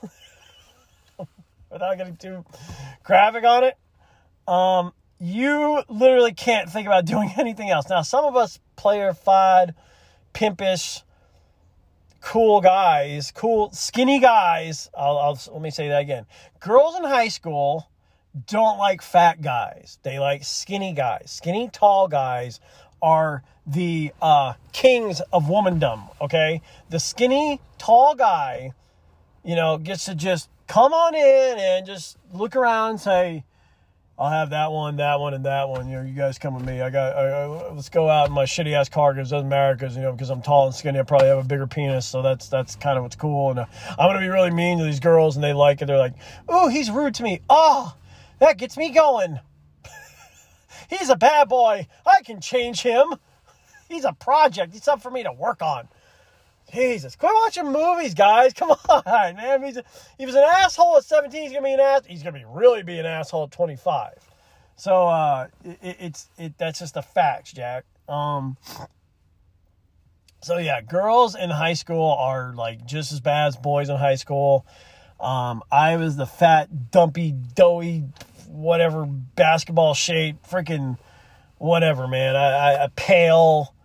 [1.72, 2.44] without getting too
[3.04, 3.78] graphic on it,
[4.52, 7.88] um, you literally can't think about doing anything else.
[7.88, 9.76] Now, some of us player fod
[10.34, 11.04] pimpish,
[12.22, 14.90] cool guys, cool, skinny guys.
[14.98, 16.26] I'll, I'll let me say that again.
[16.60, 17.90] Girls in high school
[18.48, 20.00] don't like fat guys.
[20.04, 21.32] They like skinny guys.
[21.32, 22.60] Skinny, tall guys
[23.02, 26.10] are the uh, kings of womandom.
[26.22, 28.72] Okay, the skinny, tall guy,
[29.44, 33.44] you know, gets to just come on in and just look around and say,
[34.22, 35.90] I'll have that one, that one, and that one.
[35.90, 36.80] You know, you guys come with me.
[36.80, 37.16] I got.
[37.18, 40.04] I, I, let's go out in my shitty ass car because doesn't matter because you
[40.04, 41.00] know because I'm tall and skinny.
[41.00, 43.50] I probably have a bigger penis, so that's that's kind of what's cool.
[43.50, 43.66] And uh,
[43.98, 45.88] I'm gonna be really mean to these girls, and they like it.
[45.88, 46.14] They're like,
[46.48, 47.42] "Oh, he's rude to me.
[47.50, 47.96] Oh,
[48.38, 49.40] that gets me going.
[50.92, 51.88] he's a bad boy.
[52.06, 53.16] I can change him.
[53.90, 54.72] He's a project.
[54.72, 55.88] He's something for me to work on."
[56.72, 58.54] Jesus, quit watching movies, guys.
[58.56, 59.64] Come on, man.
[59.64, 59.84] He's a,
[60.18, 61.42] he was an asshole at 17.
[61.42, 62.02] He's gonna be an ass.
[62.08, 64.14] He's gonna be really be an asshole at 25.
[64.76, 67.86] So uh, it, it's it that's just the facts, Jack.
[68.08, 68.58] Um.
[70.44, 74.16] So yeah, girls in high school are like just as bad as boys in high
[74.16, 74.66] school.
[75.20, 78.06] Um, I was the fat, dumpy, doughy,
[78.48, 80.98] whatever basketball shape, freaking
[81.60, 82.36] whatever, man.
[82.36, 83.76] I, I, I pale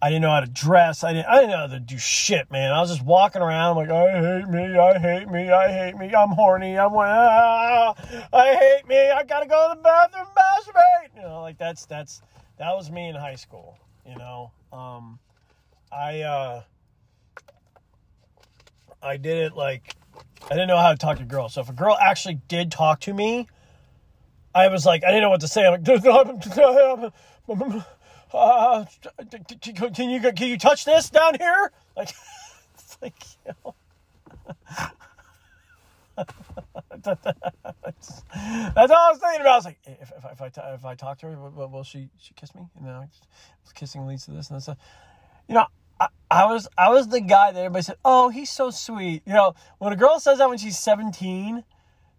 [0.00, 1.04] I didn't know how to dress.
[1.04, 2.70] I didn't, I didn't know how to do shit, man.
[2.72, 6.14] I was just walking around like, I hate me, I hate me, I hate me,
[6.14, 7.94] I'm horny, I'm, ah,
[8.32, 11.16] I hate me, I gotta go to the bathroom, masturbate.
[11.16, 12.20] You know, like that's, that's,
[12.58, 14.52] that was me in high school, you know.
[14.70, 15.18] Um,
[15.90, 16.62] I, uh,
[19.02, 19.94] I did it like,
[20.44, 21.54] I didn't know how to talk to girls.
[21.54, 23.48] So if a girl actually did talk to me,
[24.54, 25.66] I was like, I didn't know what to say.
[25.66, 27.82] I'm like,
[28.36, 28.84] uh,
[29.94, 31.72] can you can you touch this down here?
[31.96, 32.10] Like,
[32.74, 33.14] it's like,
[33.46, 33.74] you know.
[38.74, 39.52] That's all I was thinking about.
[39.52, 42.08] I was like, if, if, if I if I talk to her, will, will she
[42.18, 42.62] she kiss me?
[42.80, 43.08] You know,
[43.74, 44.78] kissing leads to this and stuff.
[45.48, 45.66] You know,
[46.00, 49.34] I, I was I was the guy that everybody said, "Oh, he's so sweet." You
[49.34, 51.64] know, when a girl says that when she's seventeen,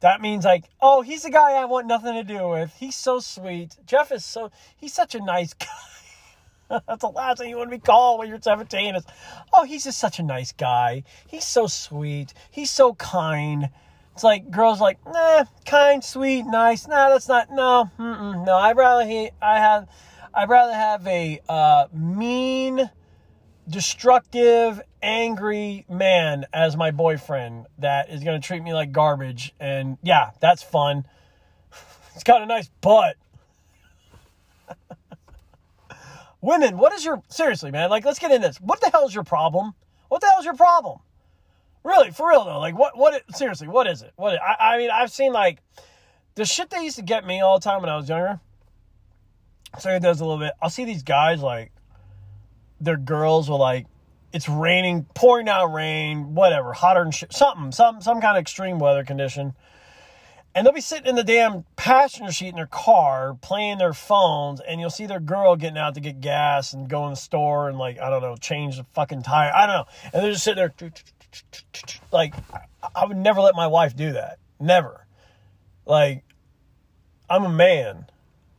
[0.01, 2.73] that means like, "Oh, he's the guy I want nothing to do with.
[2.79, 5.67] He's so sweet." Jeff is so he's such a nice guy.
[6.87, 9.05] That's the last thing you want to be called when you're 17 is,
[9.53, 11.03] "Oh, he's just such a nice guy.
[11.27, 12.33] He's so sweet.
[12.51, 13.69] He's so kind."
[14.17, 16.87] It's like girls like, nah, kind, sweet, nice.
[16.87, 17.51] Nah, that's not.
[17.51, 18.57] No, no.
[18.57, 19.29] I'd rather he.
[19.39, 19.87] I have.
[20.33, 22.89] I'd rather have a uh, mean,
[23.69, 29.53] destructive, angry man as my boyfriend that is going to treat me like garbage.
[29.59, 31.05] And yeah, that's fun.
[32.15, 33.15] It's got a nice butt.
[36.41, 37.89] Women, what is your seriously, man?
[37.89, 38.57] Like, let's get in this.
[38.57, 39.73] What the hell is your problem?
[40.09, 40.99] What the hell is your problem?
[41.83, 42.59] Really, for real though.
[42.59, 42.97] Like, what?
[42.97, 43.23] What?
[43.35, 44.11] seriously, what is it?
[44.15, 44.39] What?
[44.41, 45.59] I, I mean, I've seen like
[46.35, 48.39] the shit they used to get me all the time when I was younger.
[49.79, 50.53] So it does a little bit.
[50.61, 51.71] I'll see these guys like
[52.79, 53.87] their girls will like
[54.33, 58.79] it's raining, pouring down rain, whatever, hotter than shit, something, some some kind of extreme
[58.79, 59.53] weather condition.
[60.57, 64.59] And they'll be sitting in the damn passenger seat in their car playing their phones,
[64.59, 67.69] and you'll see their girl getting out to get gas and go in the store
[67.69, 69.51] and like I don't know, change the fucking tire.
[69.53, 70.91] I don't know, and they're just sitting there
[72.11, 72.33] like
[72.95, 74.39] I would never let my wife do that.
[74.59, 75.05] Never.
[75.85, 76.23] Like
[77.29, 78.07] I'm a man.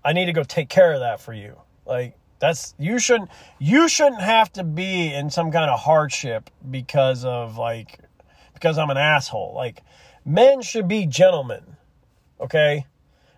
[0.04, 1.56] I need to go take care of that for you.
[1.84, 7.24] Like that's you shouldn't you shouldn't have to be in some kind of hardship because
[7.24, 7.98] of like
[8.54, 9.52] because I'm an asshole.
[9.56, 9.82] Like
[10.24, 11.74] men should be gentlemen.
[12.40, 12.87] Okay?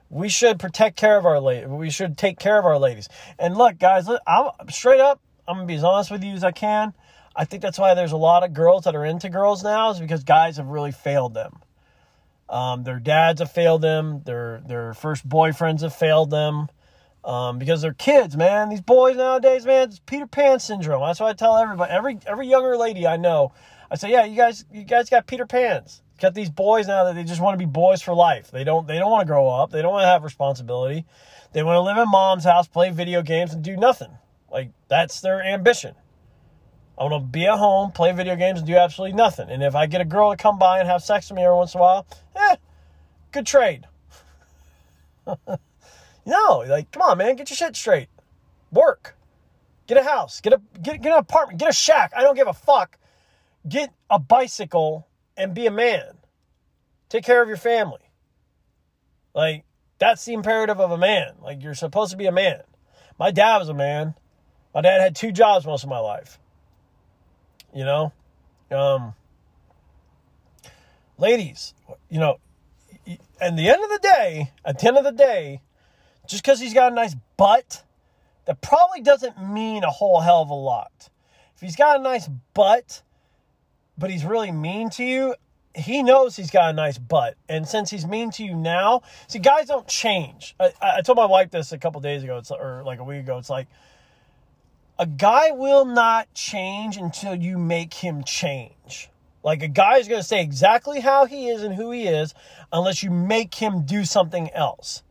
[0.08, 1.68] We should protect care of our ladies.
[1.68, 3.08] We should take care of our ladies.
[3.38, 5.20] And look, guys, I'm straight up.
[5.46, 6.92] I'm gonna be as honest with you as I can.
[7.34, 10.00] I think that's why there's a lot of girls that are into girls now is
[10.00, 11.60] because guys have really failed them.
[12.48, 14.22] Um, their dads have failed them.
[14.24, 16.68] Their their first boyfriends have failed them.
[17.22, 18.70] Um, because they're kids, man.
[18.70, 21.02] These boys nowadays, man, it's Peter Pan syndrome.
[21.02, 21.92] That's what I tell everybody.
[21.92, 23.52] Every every younger lady I know,
[23.90, 26.02] I say, yeah, you guys, you guys got Peter Pans.
[26.20, 28.50] Got these boys now that they just want to be boys for life.
[28.50, 29.70] They don't they don't want to grow up.
[29.70, 31.06] They don't want to have responsibility.
[31.52, 34.10] They want to live in mom's house, play video games, and do nothing.
[34.50, 35.94] Like that's their ambition.
[36.98, 39.48] I want to be at home, play video games, and do absolutely nothing.
[39.48, 41.56] And if I get a girl to come by and have sex with me every
[41.56, 42.06] once in a while,
[42.36, 42.56] eh,
[43.32, 43.86] good trade.
[46.26, 48.08] no, like, come on, man, get your shit straight.
[48.70, 49.16] Work.
[49.86, 50.42] Get a house.
[50.42, 51.58] Get a get, get an apartment.
[51.58, 52.12] Get a shack.
[52.14, 52.98] I don't give a fuck.
[53.66, 55.08] Get a bicycle
[55.40, 56.18] and be a man.
[57.08, 58.10] Take care of your family.
[59.34, 59.64] Like,
[59.98, 61.34] that's the imperative of a man.
[61.42, 62.62] Like, you're supposed to be a man.
[63.18, 64.14] My dad was a man.
[64.74, 66.38] My dad had two jobs most of my life.
[67.74, 68.12] You know,
[68.70, 69.14] um,
[71.18, 71.74] ladies,
[72.08, 72.38] you know,
[73.40, 75.60] at the end of the day, at the end of the day,
[76.26, 77.84] just because he's got a nice butt,
[78.46, 81.10] that probably doesn't mean a whole hell of a lot.
[81.54, 83.02] If he's got a nice butt,
[84.00, 85.34] but he's really mean to you,
[85.74, 87.36] he knows he's got a nice butt.
[87.48, 90.56] And since he's mean to you now, see, guys don't change.
[90.58, 93.20] I, I told my wife this a couple days ago, it's, or like a week
[93.20, 93.38] ago.
[93.38, 93.68] It's like,
[94.98, 99.10] a guy will not change until you make him change.
[99.42, 102.34] Like a guy is going to stay exactly how he is and who he is
[102.72, 105.02] unless you make him do something else.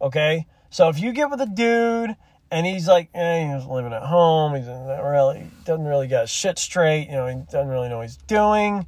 [0.00, 0.46] Okay?
[0.70, 2.16] So if you get with a dude
[2.52, 6.58] and he's like, eh, he's living at home, he's not really doesn't really got shit
[6.58, 8.86] straight, you know, he doesn't really know what he's doing.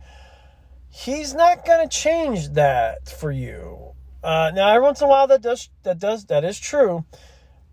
[0.91, 3.95] He's not to change that for you.
[4.23, 7.05] Uh, now, every once in a while, that does that does that is true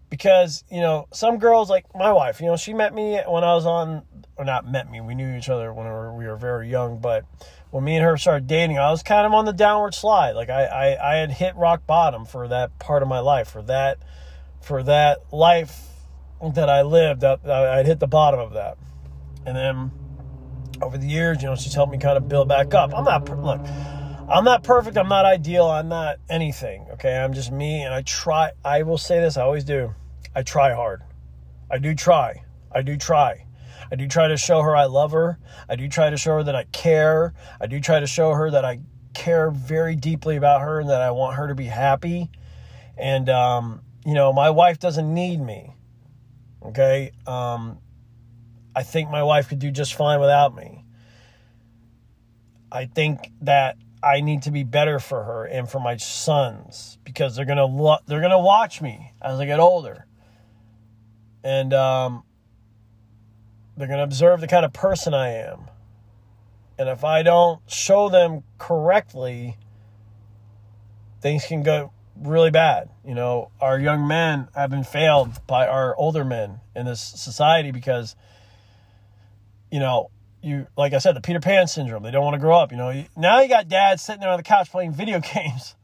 [0.10, 3.56] because you know some girls like my wife you know she met me when i
[3.56, 4.04] was on
[4.36, 7.00] or not met me we knew each other when we were, we were very young
[7.00, 7.24] but
[7.70, 10.50] when me and her started dating i was kind of on the downward slide like
[10.50, 14.00] I, I i had hit rock bottom for that part of my life for that
[14.62, 15.88] for that life
[16.54, 18.78] that i lived that i'd hit the bottom of that
[19.46, 19.92] and then
[20.82, 23.28] over the years you know she's helped me kind of build back up i'm not
[23.44, 23.62] look
[24.32, 24.98] I'm not perfect.
[24.98, 25.68] I'm not ideal.
[25.68, 26.88] I'm not anything.
[26.94, 27.18] Okay.
[27.18, 27.82] I'm just me.
[27.82, 28.52] And I try.
[28.64, 29.36] I will say this.
[29.36, 29.94] I always do.
[30.34, 31.04] I try hard.
[31.70, 32.46] I do try.
[32.72, 33.46] I do try.
[33.92, 35.38] I do try to show her I love her.
[35.68, 37.34] I do try to show her that I care.
[37.60, 38.80] I do try to show her that I
[39.14, 42.30] care very deeply about her and that I want her to be happy.
[42.98, 45.76] And, um, you know, my wife doesn't need me.
[46.64, 47.12] Okay.
[47.28, 47.80] Um,
[48.76, 50.86] I think my wife could do just fine without me.
[52.72, 57.36] I think that I need to be better for her and for my sons because
[57.36, 60.06] they're gonna lo- they're gonna watch me as I get older,
[61.44, 62.24] and um,
[63.76, 65.70] they're gonna observe the kind of person I am.
[66.80, 69.58] And if I don't show them correctly,
[71.22, 71.92] things can go
[72.22, 72.90] really bad.
[73.06, 77.72] You know, our young men have been failed by our older men in this society
[77.72, 78.16] because,
[79.72, 80.10] you know,
[80.42, 82.04] you like I said, the Peter Pan syndrome.
[82.04, 82.72] They don't want to grow up.
[82.72, 85.76] You know, now you got dads sitting there on the couch playing video games.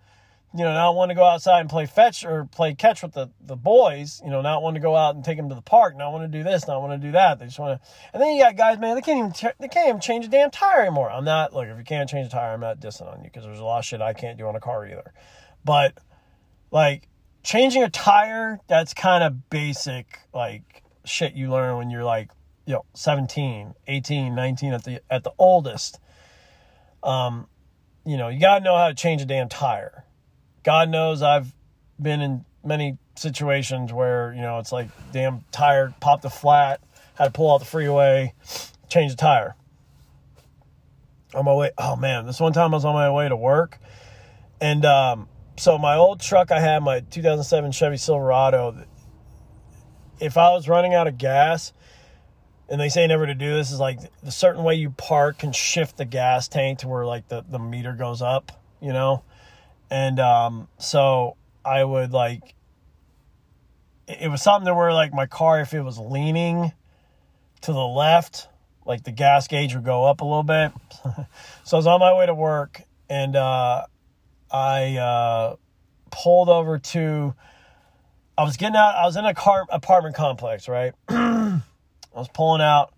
[0.55, 3.29] You know, not want to go outside and play fetch or play catch with the,
[3.41, 4.21] the boys.
[4.23, 5.95] You know, not want to go out and take them to the park.
[5.95, 6.67] Not want to do this.
[6.67, 7.37] Not want to do that.
[7.37, 7.87] They just want to.
[8.13, 8.95] And then you got guys, man.
[8.95, 11.11] They can't even they can't even change a damn tire anymore.
[11.11, 13.43] I'm not look if you can't change a tire, I'm not dissing on you because
[13.43, 15.13] there's a lot of shit I can't do on a car either.
[15.63, 15.97] But
[16.71, 17.07] like
[17.43, 22.29] changing a tire, that's kind of basic like shit you learn when you're like
[22.65, 25.99] you know 17 18 19 at the at the oldest.
[27.03, 27.47] Um
[28.05, 30.03] you know you got to know how to change a damn tire.
[30.63, 31.53] God knows i've
[31.99, 36.81] been in many situations where you know it's like damn tire popped a flat
[37.15, 38.33] had to pull out the freeway
[38.89, 39.55] change the tire.
[41.33, 43.79] On my way oh man this one time i was on my way to work
[44.59, 45.27] and um
[45.57, 48.85] so my old truck i had my 2007 chevy silverado.
[50.19, 51.73] If i was running out of gas
[52.69, 55.51] and they say never to do this is like the certain way you park can
[55.51, 59.23] shift the gas tank to where like the, the meter goes up you know?
[59.89, 62.55] And um, so i would like
[64.07, 66.71] it was something to where like my car if it was leaning
[67.61, 68.47] to the left
[68.85, 70.71] like the gas gauge would go up a little bit.
[71.65, 73.85] So i was on my way to work and uh,
[74.51, 75.55] i uh,
[76.11, 77.33] pulled over to
[78.37, 80.93] i was getting out i was in a car apartment complex right
[82.17, 82.93] I was pulling out,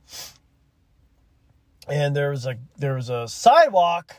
[1.89, 4.15] and there was a there was a sidewalk,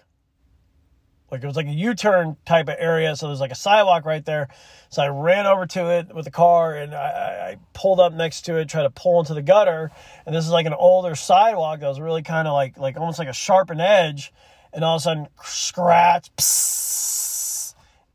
[1.30, 3.16] like it was like a U turn type of area.
[3.16, 4.48] So there's like a sidewalk right there.
[4.90, 8.42] So I ran over to it with the car, and I, I pulled up next
[8.42, 9.90] to it, tried to pull into the gutter.
[10.26, 13.18] And this is like an older sidewalk that was really kind of like like almost
[13.18, 14.34] like a sharpened edge.
[14.72, 16.30] And all of a sudden, scratch,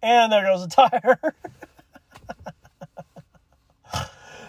[0.02, 1.20] and there goes the tire.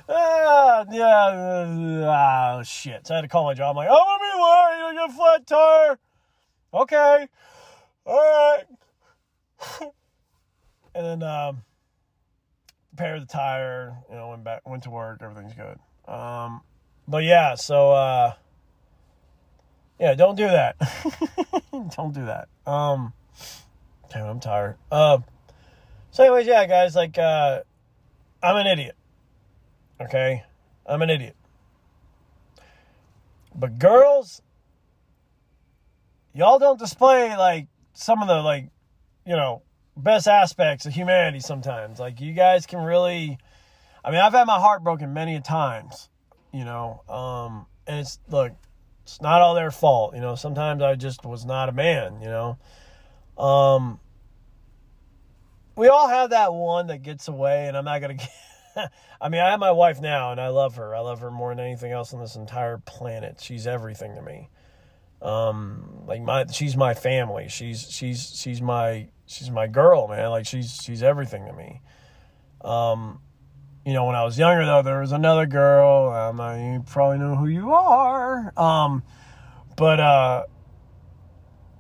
[0.09, 3.07] ah, yeah, oh, shit.
[3.07, 3.71] So I had to call my job.
[3.71, 4.83] I'm like, oh, I'm gonna be worried.
[4.85, 5.99] I got a flat tire.
[6.75, 7.29] Okay.
[8.05, 8.65] All right.
[10.95, 11.65] and then, um,
[12.93, 15.21] repaired the tire, you know, went back, went to work.
[15.23, 15.79] Everything's good.
[16.11, 16.63] Um,
[17.09, 18.35] but yeah, so, uh,
[19.99, 20.77] yeah, don't do that.
[21.97, 22.49] don't do that.
[22.67, 23.13] Um,
[24.13, 24.77] damn, I'm tired.
[24.91, 25.25] Um,
[26.11, 27.61] so anyways, yeah, guys, like, uh,
[28.43, 28.97] I'm an idiot.
[30.01, 30.45] Okay?
[30.87, 31.37] I'm an idiot.
[33.55, 34.43] But girls,
[36.35, 38.69] y'all don't display like some of the like,
[39.25, 39.63] you know,
[39.97, 41.99] best aspects of humanity sometimes.
[41.99, 43.39] Like you guys can really
[44.05, 46.11] I mean, I've had my heart broken many a times,
[46.53, 47.03] you know.
[47.09, 48.53] Um and it's look,
[49.07, 50.35] it's not all their fault, you know.
[50.35, 52.59] Sometimes I just was not a man, you know.
[53.43, 54.01] Um
[55.77, 58.19] we all have that one that gets away and I'm not going
[58.75, 58.91] to
[59.21, 60.95] I mean, I have my wife now, and I love her.
[60.95, 63.41] I love her more than anything else on this entire planet.
[63.41, 64.51] She's everything to me.
[65.23, 67.49] Um, like my, she's my family.
[67.49, 70.31] She's she's she's my she's my girl, man.
[70.31, 71.81] Like she's she's everything to me.
[72.61, 73.21] Um,
[73.87, 76.11] you know, when I was younger though, there was another girl.
[76.11, 76.39] Um,
[76.75, 78.53] you probably know who you are.
[78.59, 79.05] Um,
[79.77, 80.45] but uh,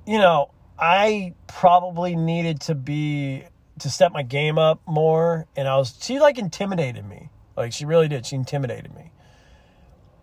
[0.06, 3.42] you know, I probably needed to be
[3.80, 7.28] to step my game up more and I was she like intimidated me.
[7.56, 8.24] Like she really did.
[8.24, 9.10] She intimidated me.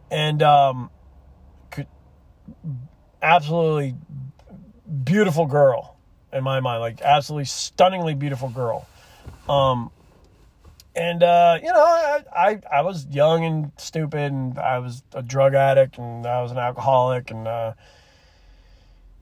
[0.09, 0.89] And um
[1.69, 1.87] could,
[3.21, 3.95] absolutely
[5.03, 5.97] beautiful girl
[6.31, 8.87] in my mind, like absolutely stunningly beautiful girl.
[9.49, 9.91] Um
[10.95, 15.21] and uh, you know, I, I, I was young and stupid, and I was a
[15.21, 17.73] drug addict, and I was an alcoholic, and uh,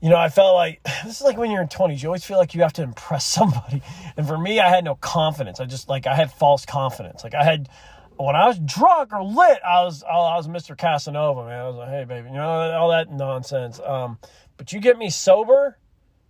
[0.01, 2.38] you know, I felt like this is like when you're in 20s, you always feel
[2.38, 3.82] like you have to impress somebody.
[4.17, 5.59] And for me, I had no confidence.
[5.59, 7.24] I just like I had false confidence.
[7.24, 7.69] Like I had
[8.17, 10.78] when I was drunk or lit, I was I was Mr.
[10.78, 11.59] Casanova, man.
[11.59, 13.80] I was like, hey, baby, you know, all that nonsense.
[13.80, 14.19] Um,
[14.57, 15.78] but you get me sober,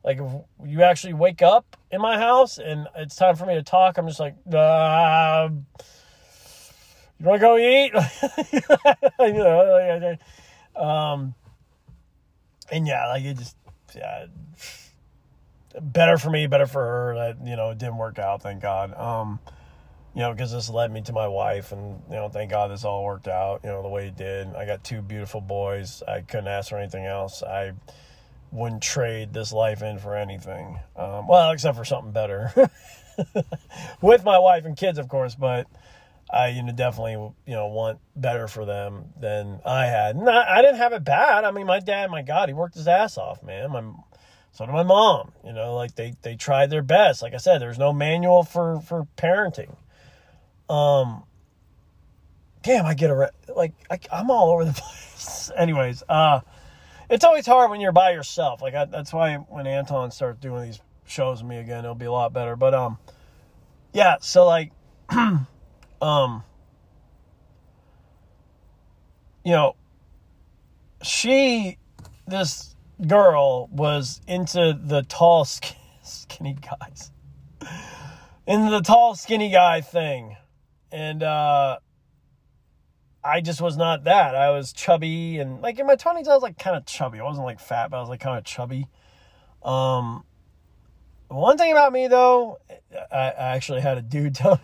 [0.04, 0.20] like
[0.66, 3.98] you actually wake up in my house and it's time for me to talk.
[3.98, 5.50] I'm just like, uh,
[7.20, 7.92] you want to go eat?
[9.20, 10.20] you know,
[10.76, 11.36] like, um,
[12.72, 13.56] and yeah, like it just
[13.96, 14.26] yeah,
[15.80, 17.16] better for me, better for her.
[17.16, 18.94] That you know it didn't work out, thank God.
[18.98, 19.40] Um,
[20.16, 22.84] you know, because this led me to my wife, and you know, thank God this
[22.84, 23.62] all worked out.
[23.64, 24.56] You know, the way it did.
[24.56, 26.02] I got two beautiful boys.
[26.08, 27.44] I couldn't ask for anything else.
[27.44, 27.74] I
[28.52, 30.80] wouldn't trade this life in for anything.
[30.96, 32.52] Um, well, except for something better.
[34.02, 35.68] With my wife and kids, of course, but
[36.32, 40.16] I you know definitely you know want better for them than I had.
[40.16, 41.44] And I, I didn't have it bad.
[41.44, 43.72] I mean, my dad, my God, he worked his ass off, man.
[43.72, 43.84] My
[44.54, 45.32] so did my mom.
[45.46, 47.22] You know, like they they tried their best.
[47.22, 49.76] Like I said, there's no manual for for parenting.
[50.70, 51.24] Um,
[52.64, 55.52] damn, I get a like I, I'm all over the place.
[55.56, 56.42] Anyways, uh,
[57.12, 58.62] it's always hard when you're by yourself.
[58.62, 62.06] Like I, that's why when Anton starts doing these shows with me again, it'll be
[62.06, 62.56] a lot better.
[62.56, 62.98] But um,
[63.94, 64.16] yeah.
[64.22, 64.72] So like.
[66.02, 66.44] um
[69.46, 69.76] you know
[71.04, 71.78] she
[72.28, 72.76] this
[73.08, 75.46] girl was into the tall
[76.04, 77.12] skinny guys
[78.48, 80.36] into the tall skinny guy thing
[80.92, 81.78] and uh
[83.24, 84.36] I just was not that.
[84.36, 87.20] I was chubby and like in my 20s I was like kind of chubby.
[87.20, 88.88] I wasn't like fat, but I was like kind of chubby.
[89.64, 90.24] Um
[91.28, 92.60] one thing about me though,
[93.12, 94.62] I, I actually had a dude tell me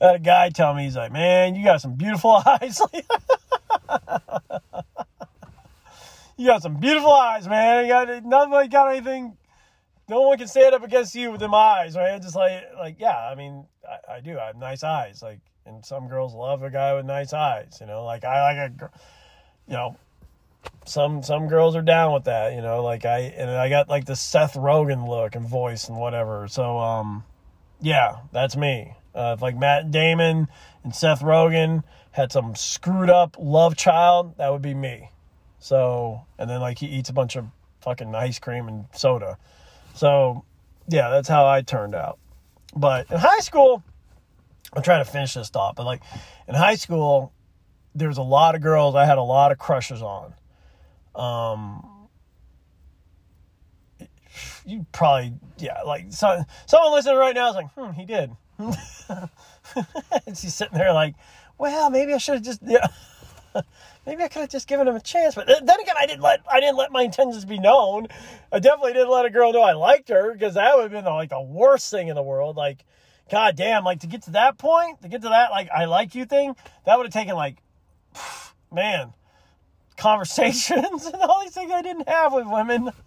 [0.00, 2.80] a guy tell me he's like, man, you got some beautiful eyes.
[6.36, 7.84] you got some beautiful eyes, man.
[7.84, 9.36] You got nobody got anything.
[10.08, 12.20] No one can stand up against you with them eyes, right?
[12.20, 13.28] Just like, like, yeah.
[13.30, 14.38] I mean, I, I do.
[14.38, 15.22] I have nice eyes.
[15.22, 17.78] Like, and some girls love a guy with nice eyes.
[17.80, 18.90] You know, like I like a,
[19.66, 19.96] you know,
[20.84, 22.54] some some girls are down with that.
[22.54, 25.98] You know, like I and I got like the Seth Rogen look and voice and
[25.98, 26.48] whatever.
[26.48, 27.24] So, um,
[27.80, 28.94] yeah, that's me.
[29.14, 30.48] Uh, if like Matt Damon
[30.84, 35.10] and Seth Rogen had some screwed up love child, that would be me.
[35.60, 37.46] So, and then like he eats a bunch of
[37.80, 39.38] fucking ice cream and soda.
[39.94, 40.44] So,
[40.88, 42.18] yeah, that's how I turned out.
[42.76, 43.82] But in high school,
[44.74, 46.02] I'm trying to finish this thought, but like
[46.46, 47.32] in high school,
[47.94, 50.34] there was a lot of girls I had a lot of crushes on.
[51.14, 52.08] Um,
[54.64, 58.30] you probably yeah like so, someone listening right now is like hmm he did.
[60.36, 61.14] She's sitting there like
[61.58, 62.86] well maybe i should have just yeah
[64.06, 65.34] maybe i could have just given him a chance.
[65.34, 68.08] But then again i didn't let i didn't let my intentions be known.
[68.52, 71.04] I definitely didn't let a girl know i liked her because that would have been
[71.04, 72.56] like the worst thing in the world.
[72.56, 72.84] Like
[73.30, 76.14] god damn like to get to that point to get to that like i like
[76.14, 76.54] you thing
[76.84, 77.56] that would have taken like
[78.72, 79.12] man
[79.96, 82.90] conversations and all these things i didn't have with women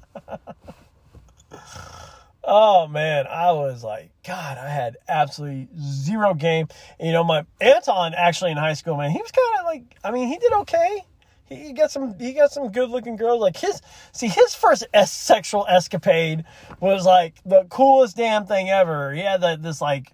[2.44, 6.68] Oh man, I was like, God, I had absolutely zero game.
[7.00, 9.98] And, you know, my Anton actually in high school, man, he was kind of like,
[10.04, 11.06] I mean, he did okay.
[11.52, 13.42] He got some, he got some good looking girls.
[13.42, 13.82] Like his,
[14.12, 16.46] see, his first es- sexual escapade
[16.80, 19.14] was like the coolest damn thing ever.
[19.14, 20.14] He had that, this like,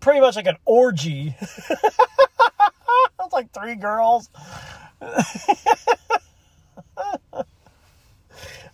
[0.00, 1.36] pretty much like an orgy.
[3.26, 4.30] It's like three girls.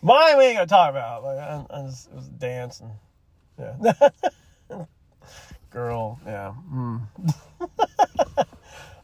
[0.03, 1.25] Mine we ain't gonna talk about.
[1.25, 2.91] Like I, I just, was dancing.
[3.59, 4.11] Yeah.
[5.71, 6.53] Girl, yeah.
[6.71, 7.01] Mm.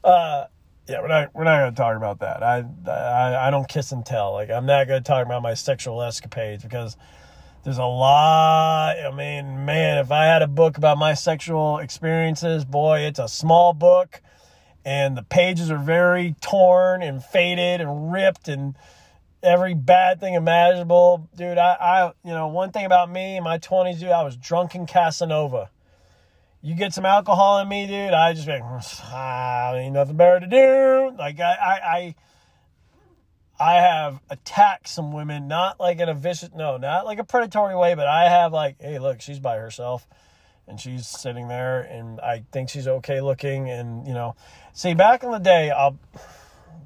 [0.05, 0.45] uh,
[0.89, 2.43] yeah, we're not we're not gonna talk about that.
[2.43, 4.33] I, I I don't kiss and tell.
[4.33, 6.97] Like I'm not gonna talk about my sexual escapades because
[7.63, 8.97] there's a lot.
[8.99, 13.29] I mean, man, if I had a book about my sexual experiences, boy, it's a
[13.29, 14.23] small book,
[14.85, 18.75] and the pages are very torn and faded and ripped and
[19.43, 21.29] every bad thing imaginable.
[21.37, 24.37] Dude, I, I, you know, one thing about me in my 20s, dude, I was
[24.37, 25.71] drunken Casanova.
[26.61, 28.63] You get some alcohol in me, dude, I just like,
[29.13, 31.17] I ain't nothing better to do.
[31.17, 32.15] Like, I, I, I,
[33.61, 37.77] I have attacked some women, not like in a vicious, no, not like a predatory
[37.77, 40.07] way, but I have like, hey, look, she's by herself
[40.67, 43.71] and she's sitting there and I think she's okay looking.
[43.71, 44.35] And, you know,
[44.73, 45.97] see, back in the day, I'll,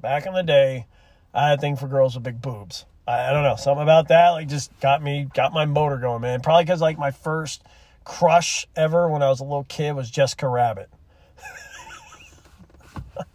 [0.01, 0.85] back in the day,
[1.33, 2.85] I had a thing for girls with big boobs.
[3.07, 6.21] I, I don't know, something about that like just got me, got my motor going,
[6.21, 6.41] man.
[6.41, 7.63] Probably because like my first
[8.03, 10.89] crush ever when I was a little kid was Jessica Rabbit.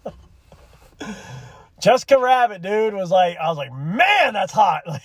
[1.80, 4.82] Jessica Rabbit, dude, was like, I was like, man, that's hot.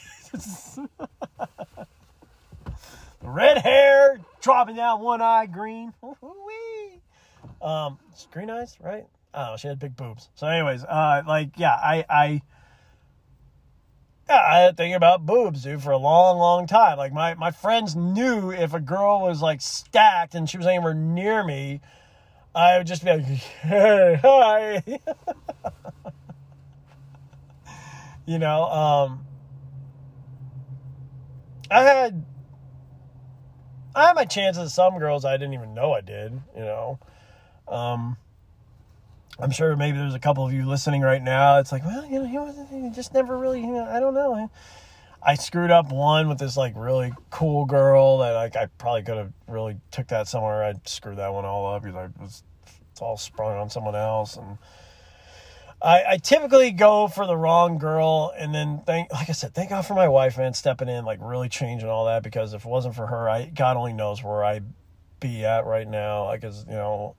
[3.24, 5.94] red hair, dropping down one eye, green.
[7.62, 8.00] um,
[8.32, 9.06] green eyes, right?
[9.36, 10.30] Oh, she had big boobs.
[10.36, 12.42] So, anyways, uh, like, yeah, I, I,
[14.30, 16.98] yeah, I had to think about boobs, dude, for a long, long time.
[16.98, 20.94] Like my my friends knew if a girl was like stacked and she was anywhere
[20.94, 21.82] near me,
[22.56, 24.84] I would just be like, "Hey, hi,"
[28.26, 28.64] you know.
[28.66, 29.26] Um,
[31.70, 32.26] I had
[33.96, 34.64] I had my chances.
[34.64, 37.00] With some girls I didn't even know I did, you know.
[37.68, 38.18] Um,
[39.40, 41.60] I'm sure maybe there's a couple of you listening right now.
[41.60, 44.14] It's like, well, you know, he wasn't, he just never really, you know, I don't
[44.14, 44.50] know.
[45.26, 49.18] I screwed up one with this like really cool girl that like I probably could
[49.18, 50.64] have really took that somewhere.
[50.64, 52.44] I screwed that one all up because I was
[52.92, 54.58] it's all sprung on someone else and
[55.82, 59.70] I, I typically go for the wrong girl and then thank like I said, thank
[59.70, 62.70] God for my wife, man, stepping in, like really changing all that because if it
[62.70, 64.66] wasn't for her, I God only knows where I'd
[65.22, 66.26] be at right now.
[66.26, 67.16] Like, cause, you know,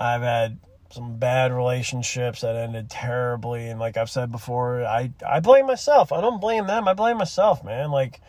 [0.00, 0.58] I've had
[0.90, 6.12] some bad relationships that ended terribly and like I've said before, I I blame myself.
[6.12, 6.88] I don't blame them.
[6.88, 7.90] I blame myself, man.
[7.90, 8.20] Like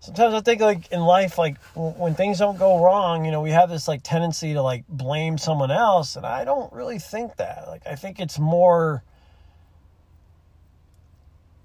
[0.00, 3.50] sometimes I think like in life like when things don't go wrong, you know, we
[3.50, 7.64] have this like tendency to like blame someone else and I don't really think that.
[7.68, 9.02] Like I think it's more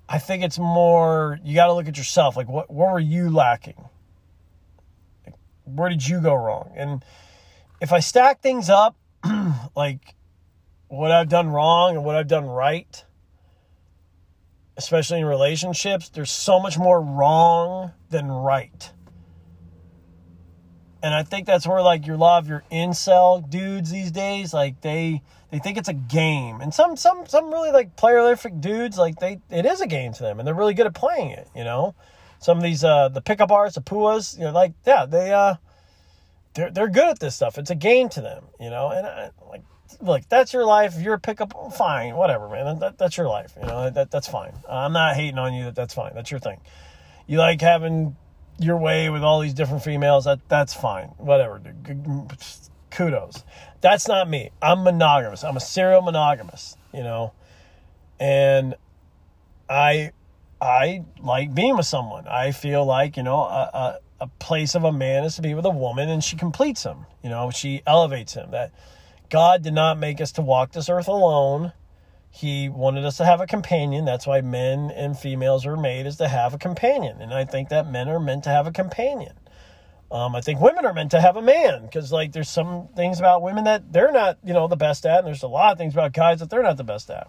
[0.07, 2.35] I think it's more you got to look at yourself.
[2.35, 3.89] Like what what were you lacking?
[5.25, 6.71] Like, where did you go wrong?
[6.75, 7.03] And
[7.79, 8.95] if I stack things up
[9.75, 10.14] like
[10.95, 13.03] what I've done wrong and what I've done right,
[14.77, 18.91] especially in relationships, there's so much more wrong than right.
[21.03, 24.81] And I think that's where like your lot of your incel dudes these days, like
[24.81, 25.21] they
[25.51, 26.61] they think it's a game.
[26.61, 30.23] And some some some really like playerific dudes, like they it is a game to
[30.23, 31.93] them and they're really good at playing it, you know?
[32.39, 35.55] Some of these uh the pickup artists, the puas, you know, like yeah, they uh
[36.55, 37.59] they're they're good at this stuff.
[37.59, 38.89] It's a game to them, you know.
[38.89, 39.61] And I, like
[40.01, 40.95] look, that's your life.
[40.95, 42.79] If you're a pickup, fine, whatever, man.
[42.79, 43.53] That, that's your life.
[43.59, 44.53] You know, that, that's fine.
[44.69, 45.65] I'm not hating on you.
[45.65, 46.13] That that's fine.
[46.13, 46.59] That's your thing.
[47.27, 48.15] You like having
[48.59, 50.25] your way with all these different females.
[50.25, 51.07] That that's fine.
[51.17, 51.61] Whatever.
[52.91, 53.43] Kudos.
[53.81, 54.51] That's not me.
[54.61, 55.43] I'm monogamous.
[55.43, 56.77] I'm a serial monogamous.
[56.93, 57.33] You know,
[58.19, 58.75] and
[59.69, 60.11] I
[60.61, 62.27] I like being with someone.
[62.27, 65.53] I feel like you know a, a, a place of a man is to be
[65.53, 67.05] with a woman, and she completes him.
[67.23, 68.51] You know, she elevates him.
[68.51, 68.71] That
[69.35, 71.73] God did not make us to walk this earth alone.
[72.29, 74.05] He wanted us to have a companion.
[74.05, 77.21] That's why men and females are made is to have a companion.
[77.21, 79.33] And I think that men are meant to have a companion.
[80.09, 83.19] Um, I think women are meant to have a man because, like, there's some things
[83.19, 85.77] about women that they're not, you know, the best at, and there's a lot of
[85.77, 87.27] things about guys that they're not the best at.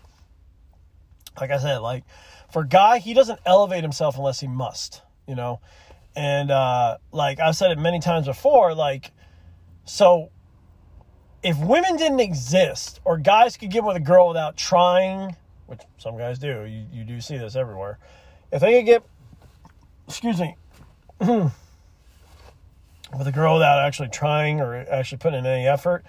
[1.40, 2.04] Like I said, like
[2.52, 5.58] for guy, he doesn't elevate himself unless he must, you know.
[6.14, 9.10] And uh, like I've said it many times before, like
[9.86, 10.30] so
[11.46, 15.36] if women didn't exist or guys could get with a girl without trying,
[15.66, 18.00] which some guys do, you, you do see this everywhere.
[18.50, 19.04] If they could get,
[20.08, 20.56] excuse me,
[21.20, 21.52] with
[23.20, 26.04] a girl without actually trying or actually putting in any effort,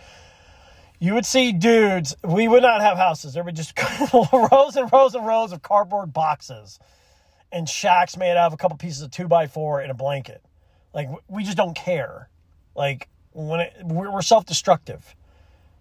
[0.99, 2.15] you would see dudes.
[2.23, 3.35] We would not have houses.
[3.35, 3.77] There would just
[4.33, 6.79] rows and rows and rows of cardboard boxes
[7.51, 10.43] and shacks made out of a couple pieces of two by four and a blanket.
[10.95, 12.27] Like we just don't care.
[12.75, 15.15] Like when it, we're self destructive.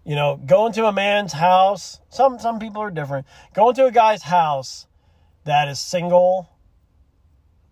[0.07, 1.99] You know, going to a man's house.
[2.07, 3.27] Some some people are different.
[3.53, 4.87] Going to a guy's house
[5.43, 6.49] that is single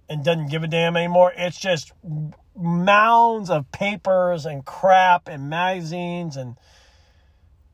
[0.10, 1.32] and doesn't give a damn anymore.
[1.38, 1.94] It's just
[2.54, 6.58] mounds of papers and crap and magazines and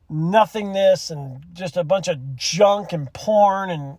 [0.08, 3.98] nothingness and just a bunch of junk and porn and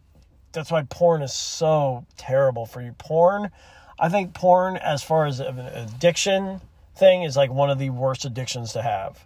[0.53, 2.93] that's why porn is so terrible for you.
[2.93, 3.51] Porn,
[3.99, 6.61] I think porn as far as an addiction
[6.95, 9.25] thing is like one of the worst addictions to have.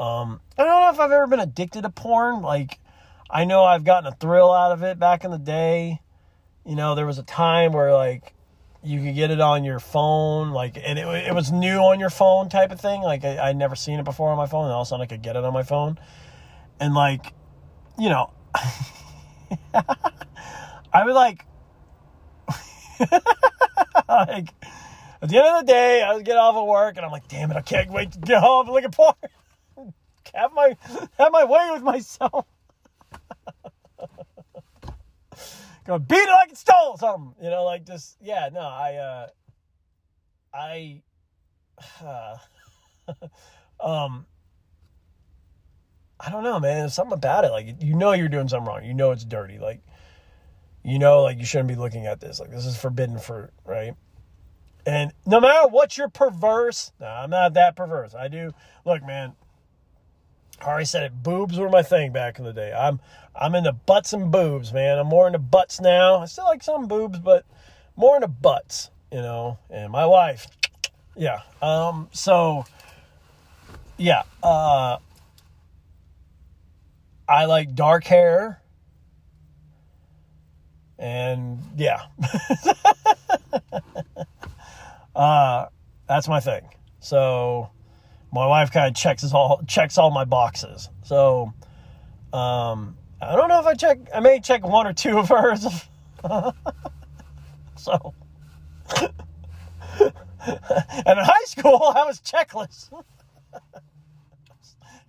[0.00, 2.40] Um, I don't know if I've ever been addicted to porn.
[2.40, 2.80] Like,
[3.28, 6.00] I know I've gotten a thrill out of it back in the day.
[6.64, 8.32] You know, there was a time where like
[8.82, 12.08] you could get it on your phone, like, and it, it was new on your
[12.08, 13.02] phone type of thing.
[13.02, 15.02] Like, I, would never seen it before on my phone, and all of a sudden
[15.02, 15.98] I could get it on my phone.
[16.80, 17.34] And like,
[17.98, 18.32] you know,
[20.94, 21.44] I would like,
[24.08, 24.48] like,
[25.22, 27.28] at the end of the day, I would get off of work, and I'm like,
[27.28, 29.14] damn it, I can't wait to get home and look at porn
[30.34, 30.76] have my
[31.18, 32.46] have my way with myself.
[35.86, 37.34] Go beat it like it stole something.
[37.42, 39.26] You know, like just yeah, no, I uh
[40.52, 41.02] I
[42.04, 42.36] uh,
[43.80, 44.26] um
[46.18, 46.80] I don't know, man.
[46.80, 47.50] There's something about it.
[47.50, 48.84] Like you know you're doing something wrong.
[48.84, 49.58] You know it's dirty.
[49.58, 49.80] Like
[50.82, 52.40] you know, like you shouldn't be looking at this.
[52.40, 53.94] Like this is forbidden fruit, right?
[54.86, 58.14] And no matter what you're perverse, no, I'm not that perverse.
[58.14, 58.52] I do
[58.84, 59.34] look, man.
[60.60, 61.22] I already said it.
[61.22, 62.72] Boobs were my thing back in the day.
[62.72, 63.00] I'm
[63.34, 64.98] I'm into butts and boobs, man.
[64.98, 66.18] I'm more into butts now.
[66.18, 67.46] I still like some boobs, but
[67.96, 69.58] more into butts, you know.
[69.70, 70.46] And my wife,
[71.16, 71.40] yeah.
[71.62, 72.08] Um.
[72.12, 72.64] So,
[73.96, 74.22] yeah.
[74.42, 74.98] Uh.
[77.28, 78.60] I like dark hair.
[80.98, 82.02] And yeah.
[85.14, 85.66] uh,
[86.08, 86.68] that's my thing.
[86.98, 87.70] So
[88.32, 90.88] my wife kind of checks all checks all my boxes.
[91.02, 91.52] So
[92.32, 93.98] Um, I don't know if I check.
[94.14, 95.66] I may check one or two of hers.
[97.76, 98.14] so,
[99.00, 99.12] and
[101.06, 102.90] in high school, I was checklist.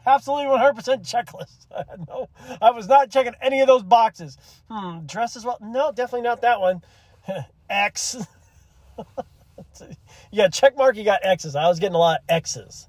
[0.06, 0.74] Absolutely 100%
[1.08, 1.68] checklist.
[1.76, 2.28] I no,
[2.60, 4.36] I was not checking any of those boxes.
[4.70, 5.60] Hmm, dress as well?
[5.62, 6.82] No, definitely not that one.
[7.70, 8.18] X.
[10.32, 11.56] yeah, check mark, you got X's.
[11.56, 12.88] I was getting a lot of X's.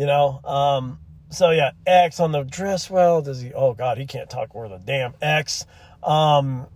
[0.00, 0.98] You know, um,
[1.28, 2.88] so yeah, X on the dress.
[2.88, 3.52] Well, does he?
[3.52, 5.66] Oh God, he can't talk worth a damn X.
[6.02, 6.68] Um,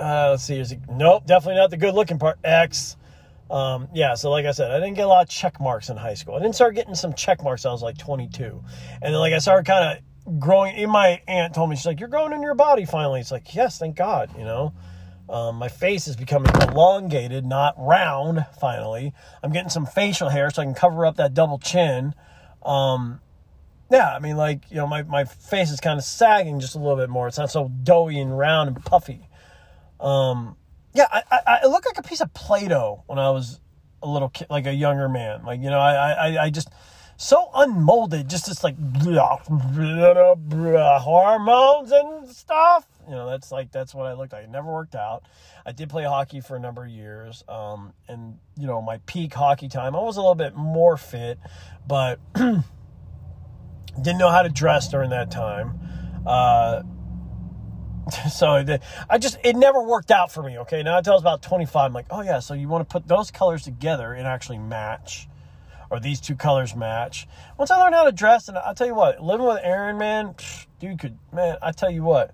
[0.00, 0.58] uh, let's see.
[0.58, 0.78] Is he?
[0.88, 2.38] Nope, definitely not the good looking part.
[2.42, 2.96] X.
[3.50, 5.98] Um, yeah, so like I said, I didn't get a lot of check marks in
[5.98, 6.34] high school.
[6.34, 7.66] I didn't start getting some check marks.
[7.66, 8.64] I was like 22,
[9.02, 10.88] and then like I started kind of growing.
[10.88, 13.78] My aunt told me she's like, "You're growing in your body finally." It's like, yes,
[13.78, 14.30] thank God.
[14.34, 14.72] You know,
[15.28, 18.46] um, my face is becoming elongated, not round.
[18.58, 22.14] Finally, I'm getting some facial hair so I can cover up that double chin.
[22.66, 23.20] Um,
[23.90, 26.78] yeah, I mean, like you know, my my face is kind of sagging just a
[26.78, 27.28] little bit more.
[27.28, 29.28] It's not so doughy and round and puffy.
[30.00, 30.56] Um,
[30.92, 33.60] yeah, I, I, I look like a piece of Play-Doh when I was
[34.02, 35.44] a little kid, like a younger man.
[35.44, 36.68] Like, you know, I, I, I just,
[37.16, 42.86] so unmolded, just this like blah, blah, blah, hormones and stuff.
[43.06, 44.44] You know, that's like, that's what I looked like.
[44.44, 45.24] It never worked out.
[45.64, 47.44] I did play hockey for a number of years.
[47.48, 51.38] Um, and, you know, my peak hockey time, I was a little bit more fit,
[51.86, 55.78] but didn't know how to dress during that time.
[56.26, 56.82] Uh,
[58.30, 58.64] so
[59.10, 60.58] I just it never worked out for me.
[60.58, 62.92] Okay, now until I was about 25, I'm like, oh yeah, so you want to
[62.92, 65.28] put those colors together and actually match,
[65.90, 67.28] or these two colors match.
[67.58, 70.34] Once I learned how to dress, and I'll tell you what, living with Aaron, man,
[70.80, 72.32] dude could man, I tell you what,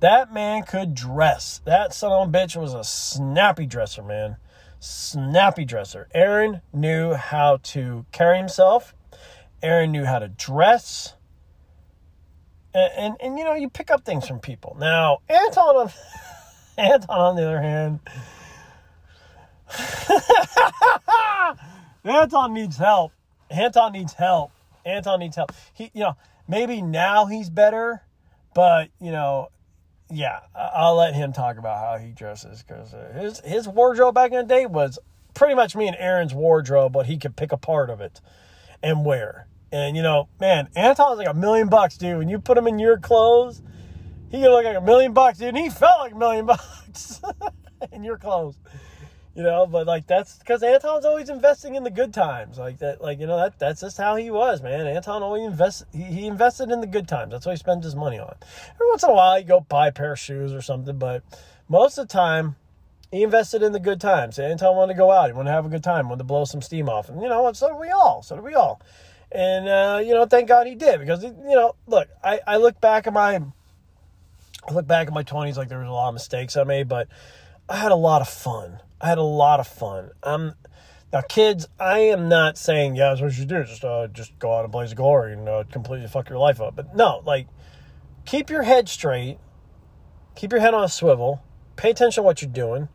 [0.00, 1.60] that man could dress.
[1.64, 4.36] That son of a bitch was a snappy dresser, man,
[4.80, 6.08] snappy dresser.
[6.14, 8.94] Aaron knew how to carry himself.
[9.62, 11.14] Aaron knew how to dress
[12.74, 14.76] and, and, and you know you pick up things from people.
[14.78, 15.90] Now Anton, on,
[16.78, 18.00] Anton on the other hand,
[22.08, 23.12] Anton needs help.
[23.50, 24.52] Anton needs help.
[24.84, 25.52] Anton needs help.
[25.72, 28.02] He, you know, maybe now he's better,
[28.54, 29.48] but you know,
[30.10, 34.32] yeah, I'll let him talk about how he dresses because uh, his his wardrobe back
[34.32, 34.98] in the day was
[35.34, 38.20] pretty much me and Aaron's wardrobe, but he could pick a part of it
[38.82, 39.46] and wear.
[39.70, 42.18] And you know, man, Anton's like a million bucks, dude.
[42.18, 43.62] When you put him in your clothes,
[44.30, 45.48] he could look like a million bucks, dude.
[45.48, 47.20] And he felt like a million bucks
[47.92, 48.58] in your clothes.
[49.38, 52.58] You know, but like that's because Anton's always investing in the good times.
[52.58, 54.88] Like that, like, you know, that that's just how he was, man.
[54.88, 57.30] Anton always invests he, he invested in the good times.
[57.30, 58.34] That's what he spends his money on.
[58.74, 61.22] Every once in a while he go buy a pair of shoes or something, but
[61.68, 62.56] most of the time
[63.12, 64.40] he invested in the good times.
[64.40, 66.44] Anton wanted to go out, he wanted to have a good time, wanted to blow
[66.44, 67.08] some steam off.
[67.08, 68.24] And you know so do we all.
[68.24, 68.82] So do we all.
[69.30, 72.80] And, uh, you know, thank God he did because, you know, look, I, I look
[72.80, 76.14] back at my, I look back at my 20s like there was a lot of
[76.14, 77.06] mistakes I made, but
[77.68, 78.80] I had a lot of fun.
[79.00, 80.10] I had a lot of fun.
[80.22, 80.54] Um,
[81.12, 83.64] now, kids, I am not saying, yeah, that's what you do.
[83.64, 86.76] Just, uh, just go out and blaze glory and uh, completely fuck your life up.
[86.76, 87.46] But no, like,
[88.26, 89.38] keep your head straight.
[90.34, 91.42] Keep your head on a swivel.
[91.76, 92.88] Pay attention to what you're doing.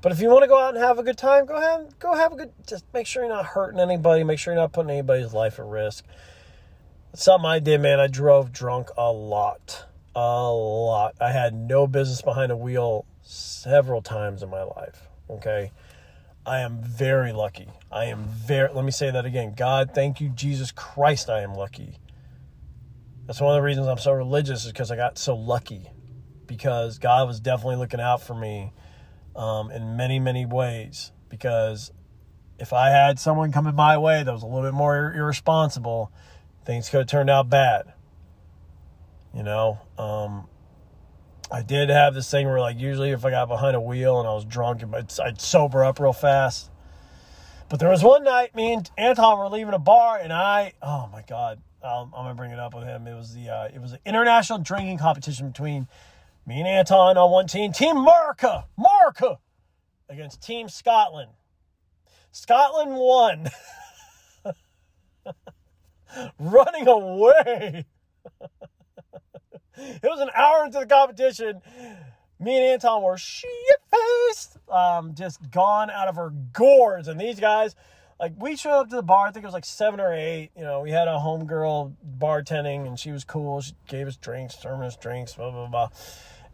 [0.00, 2.14] But if you want to go out and have a good time, go ahead, go
[2.14, 2.52] have a good.
[2.66, 4.22] Just make sure you're not hurting anybody.
[4.22, 6.04] Make sure you're not putting anybody's life at risk.
[7.12, 8.00] It's something I did, man.
[8.00, 11.14] I drove drunk a lot, a lot.
[11.20, 15.08] I had no business behind a wheel several times in my life.
[15.28, 15.72] Okay,
[16.46, 17.68] I am very lucky.
[17.90, 18.72] I am very.
[18.72, 19.54] Let me say that again.
[19.56, 21.30] God, thank you, Jesus Christ.
[21.30, 21.98] I am lucky.
[23.26, 25.90] That's one of the reasons I'm so religious is because I got so lucky.
[26.46, 28.72] Because God was definitely looking out for me
[29.34, 31.10] um, in many, many ways.
[31.30, 31.90] Because
[32.58, 36.12] if I had someone coming my way that was a little bit more irresponsible,
[36.66, 37.94] things could have turned out bad.
[39.34, 40.46] You know, um,
[41.54, 44.28] I did have this thing where, like, usually if I got behind a wheel and
[44.28, 46.68] I was drunk, I'd sober up real fast.
[47.68, 51.08] But there was one night, me and Anton were leaving a bar, and I, oh
[51.12, 53.06] my God, I'm gonna bring it up with him.
[53.06, 55.86] It was the, uh, it was an international drinking competition between
[56.44, 57.72] me and Anton on one team.
[57.72, 59.38] Team America, America
[60.08, 61.30] against Team Scotland.
[62.32, 63.48] Scotland won.
[66.40, 67.84] Running away.
[69.76, 71.60] It was an hour into the competition.
[72.40, 73.48] Me and Anton were shit
[73.90, 77.08] faced, um, just gone out of our gourds.
[77.08, 77.76] And these guys,
[78.18, 79.28] like, we showed up to the bar.
[79.28, 80.50] I think it was like seven or eight.
[80.56, 83.60] You know, we had a homegirl bartending, and she was cool.
[83.60, 85.88] She gave us drinks, served us drinks, blah blah blah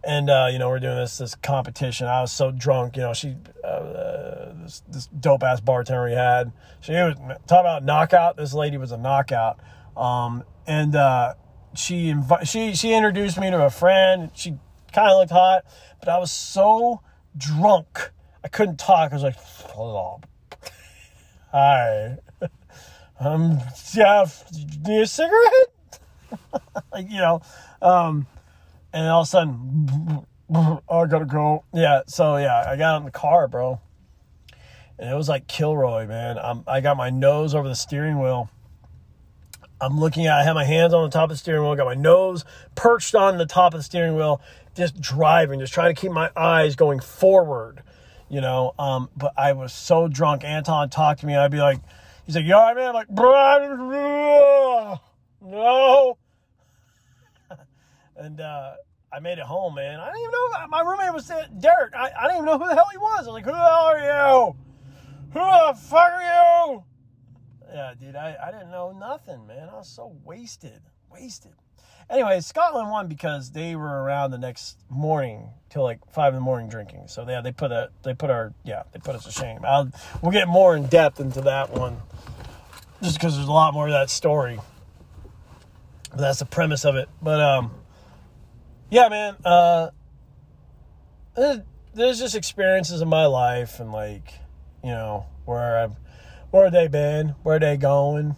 [0.03, 2.07] and uh, you know we're doing this this competition.
[2.07, 3.13] I was so drunk, you know.
[3.13, 6.53] She uh, this, this dope ass bartender we had.
[6.81, 8.37] She was talking about knockout.
[8.37, 9.61] This lady was a knockout,
[9.97, 11.35] um, and uh,
[11.75, 14.31] she invi- she she introduced me to a friend.
[14.35, 14.57] She
[14.93, 15.65] kind of looked hot,
[16.01, 17.01] but I was so
[17.37, 18.11] drunk
[18.43, 19.13] I couldn't talk.
[19.13, 19.37] I was like,
[19.75, 20.21] "Hello,
[21.53, 22.17] "Hi,
[23.21, 23.59] I'm
[23.93, 24.45] Jeff,
[24.87, 26.01] need a cigarette?"
[26.93, 27.43] like you know,
[27.83, 28.27] um,
[28.93, 31.65] and all of a sudden, oh, I gotta go.
[31.75, 33.81] Yeah, so yeah, I got in the car, bro,
[34.99, 36.39] and it was like Kilroy, man.
[36.39, 38.51] I'm, I got my nose over the steering wheel.
[39.81, 41.87] I'm looking at, I have my hands on the top of the steering wheel, got
[41.87, 44.41] my nose perched on the top of the steering wheel,
[44.75, 47.83] just driving, just trying to keep my eyes going forward,
[48.29, 48.75] you know.
[48.79, 50.45] Um, but I was so drunk.
[50.45, 51.81] Anton talked to me, I'd be like,
[52.27, 52.79] he's like, you man?
[52.79, 54.99] I'm like, bro,
[55.41, 56.19] no.
[58.17, 58.75] and uh,
[59.13, 59.99] I made it home, man.
[59.99, 61.95] I didn't even know, my roommate was Derek.
[61.95, 63.27] I, I didn't even know who the hell he was.
[63.27, 64.57] I was like, who the hell are you?
[65.33, 66.85] Who the fuck are you?
[67.73, 69.69] Yeah, dude, I, I didn't know nothing, man.
[69.69, 70.83] I was so wasted.
[71.11, 71.53] Wasted.
[72.09, 76.41] Anyway, Scotland won because they were around the next morning till like five in the
[76.41, 77.05] morning drinking.
[77.07, 79.61] So yeah, they put a they put our yeah they put us to shame.
[79.65, 79.91] I'll,
[80.21, 81.99] we'll get more in depth into that one,
[83.01, 84.59] just because there's a lot more of that story.
[86.11, 87.09] But that's the premise of it.
[87.23, 87.71] But um,
[88.91, 89.37] yeah, man.
[89.45, 89.91] Uh,
[91.95, 94.35] there's just experiences in my life and like
[94.83, 95.97] you know where I've
[96.51, 97.31] where they been?
[97.43, 98.37] Where they going?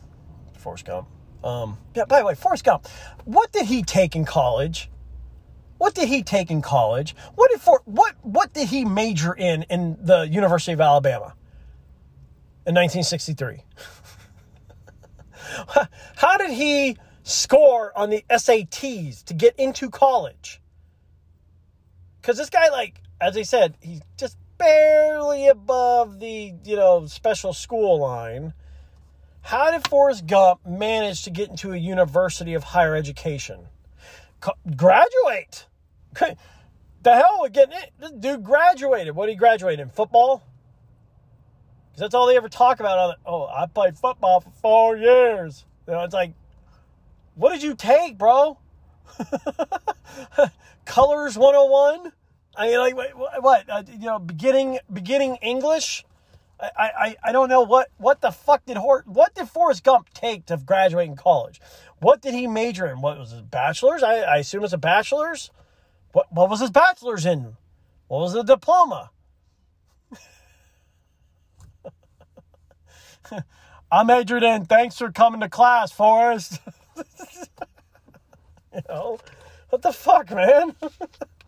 [0.59, 1.09] Forrest Gump.
[1.43, 2.87] Um, yeah, by the way, Forrest Gump,
[3.25, 4.89] what did he take in college?
[5.79, 7.17] What did he take in college?
[7.35, 11.35] What did for what what did he major in in the University of Alabama
[12.67, 13.65] in 1963?
[16.17, 20.61] How did he score on the SATs to get into college?
[22.21, 27.53] Because this guy, like, as I said, he's just barely above the, you know, special
[27.53, 28.55] school line.
[29.41, 33.67] How did Forrest Gump manage to get into a university of higher education?
[34.41, 35.67] Co- graduate.
[36.15, 36.37] the
[37.05, 37.91] hell with getting it?
[37.99, 39.17] This dude graduated.
[39.17, 39.89] What did he graduate in?
[39.89, 40.45] Football?
[41.91, 43.17] Because that's all they ever talk about.
[43.27, 45.65] Oh, I played football for four years.
[45.89, 46.35] You know, it's like,
[47.35, 48.59] what did you take, bro?
[50.85, 52.13] Colors 101?
[52.57, 53.43] I mean, like, what?
[53.43, 56.05] what uh, you know, beginning beginning English.
[56.61, 60.11] I, I, I don't know what what the fuck did Hor- what did Forrest Gump
[60.15, 61.61] take to graduate in college?
[61.99, 63.01] What did he major in?
[63.01, 64.03] What was his bachelor's?
[64.03, 65.51] I, I assume it's a bachelor's.
[66.13, 67.57] What what was his bachelor's in?
[68.07, 69.11] What was the diploma?
[73.91, 74.67] I majored in.
[74.67, 76.61] Thanks for coming to class, Forrest.
[76.97, 77.03] you
[78.89, 79.19] know,
[79.71, 80.77] what the fuck, man?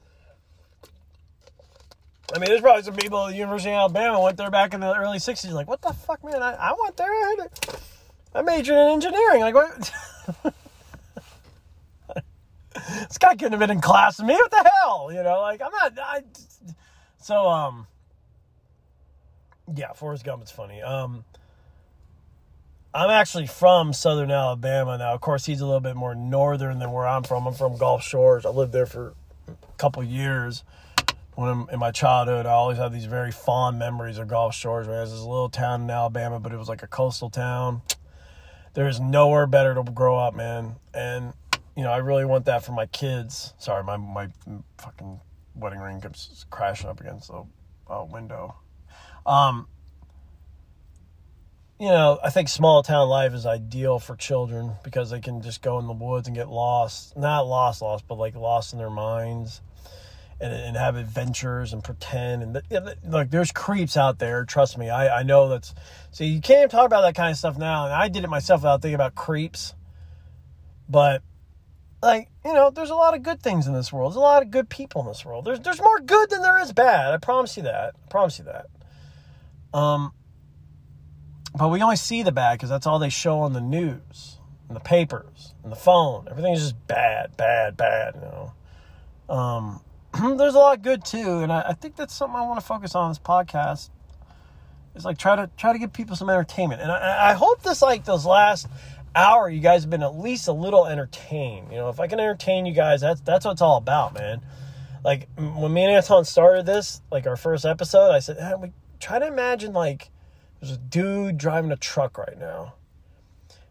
[2.32, 4.80] I mean, there's probably some people at the University of Alabama went there back in
[4.80, 5.52] the early '60s.
[5.52, 6.42] Like, what the fuck, man?
[6.42, 7.06] I, I went there.
[8.34, 9.40] I, majored in engineering.
[9.40, 9.92] Like, what?
[13.08, 14.34] this guy couldn't have been in class with me.
[14.34, 15.10] What the hell?
[15.12, 15.98] You know, like I'm not.
[15.98, 16.22] I,
[17.18, 17.86] so, um,
[19.74, 20.82] yeah, Forrest Gump is funny.
[20.82, 21.24] Um,
[22.94, 25.14] I'm actually from Southern Alabama now.
[25.14, 27.46] Of course, he's a little bit more northern than where I'm from.
[27.46, 28.46] I'm from Gulf Shores.
[28.46, 29.14] I lived there for
[29.48, 30.64] a couple years
[31.34, 34.86] when I'm in my childhood, I always have these very fond memories of Gulf Shores.
[34.86, 37.82] It was this little town in Alabama, but it was like a coastal town.
[38.74, 40.76] There is nowhere better to grow up, man.
[40.92, 41.32] And
[41.76, 43.52] you know, I really want that for my kids.
[43.58, 44.28] Sorry, my my
[44.78, 45.20] fucking
[45.56, 47.44] wedding ring keeps crashing up against the
[47.90, 48.56] uh, window.
[49.26, 49.66] Um,
[51.80, 55.62] you know, I think small town life is ideal for children because they can just
[55.62, 57.16] go in the woods and get lost.
[57.16, 59.60] Not lost, lost, but like lost in their minds
[60.40, 64.90] and, and have adventures and pretend and the, like there's creeps out there trust me.
[64.90, 65.74] I, I know that's
[66.10, 68.60] see you can't talk about that kind of stuff now and i did it myself
[68.60, 69.74] without thinking about creeps.
[70.88, 71.22] But
[72.04, 74.12] like you know there's a lot of good things in this world.
[74.12, 75.44] There's a lot of good people in this world.
[75.44, 77.12] There's there's more good than there is bad.
[77.12, 77.94] I promise you that.
[78.04, 78.66] I promise you that.
[79.76, 80.12] Um
[81.56, 84.76] but we only see the bad because that's all they show on the news and
[84.76, 86.28] the papers and the phone.
[86.30, 89.34] Everything's just bad bad bad you know.
[89.34, 89.80] Um
[90.36, 92.94] there's a lot good too, and I, I think that's something I want to focus
[92.94, 93.90] on this podcast.
[94.94, 97.82] Is like try to try to give people some entertainment, and I, I hope this
[97.82, 98.68] like this last
[99.16, 101.72] hour you guys have been at least a little entertained.
[101.72, 104.40] You know, if I can entertain you guys, that's that's what it's all about, man.
[105.04, 108.72] Like when me and Anton started this, like our first episode, I said, hey, we
[109.00, 110.10] try to imagine like
[110.60, 112.74] there's a dude driving a truck right now,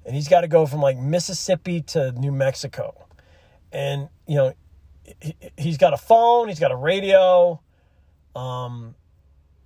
[0.05, 3.07] and he's got to go from like Mississippi to New Mexico,
[3.71, 4.53] and you know
[5.57, 7.59] he's got a phone, he's got a radio.
[8.35, 8.95] Um,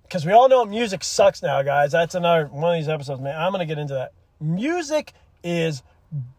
[0.02, 1.92] because we all know music sucks now, guys.
[1.92, 3.38] That's another one of these episodes, man.
[3.38, 4.12] I'm gonna get into that.
[4.40, 5.12] Music
[5.44, 5.82] is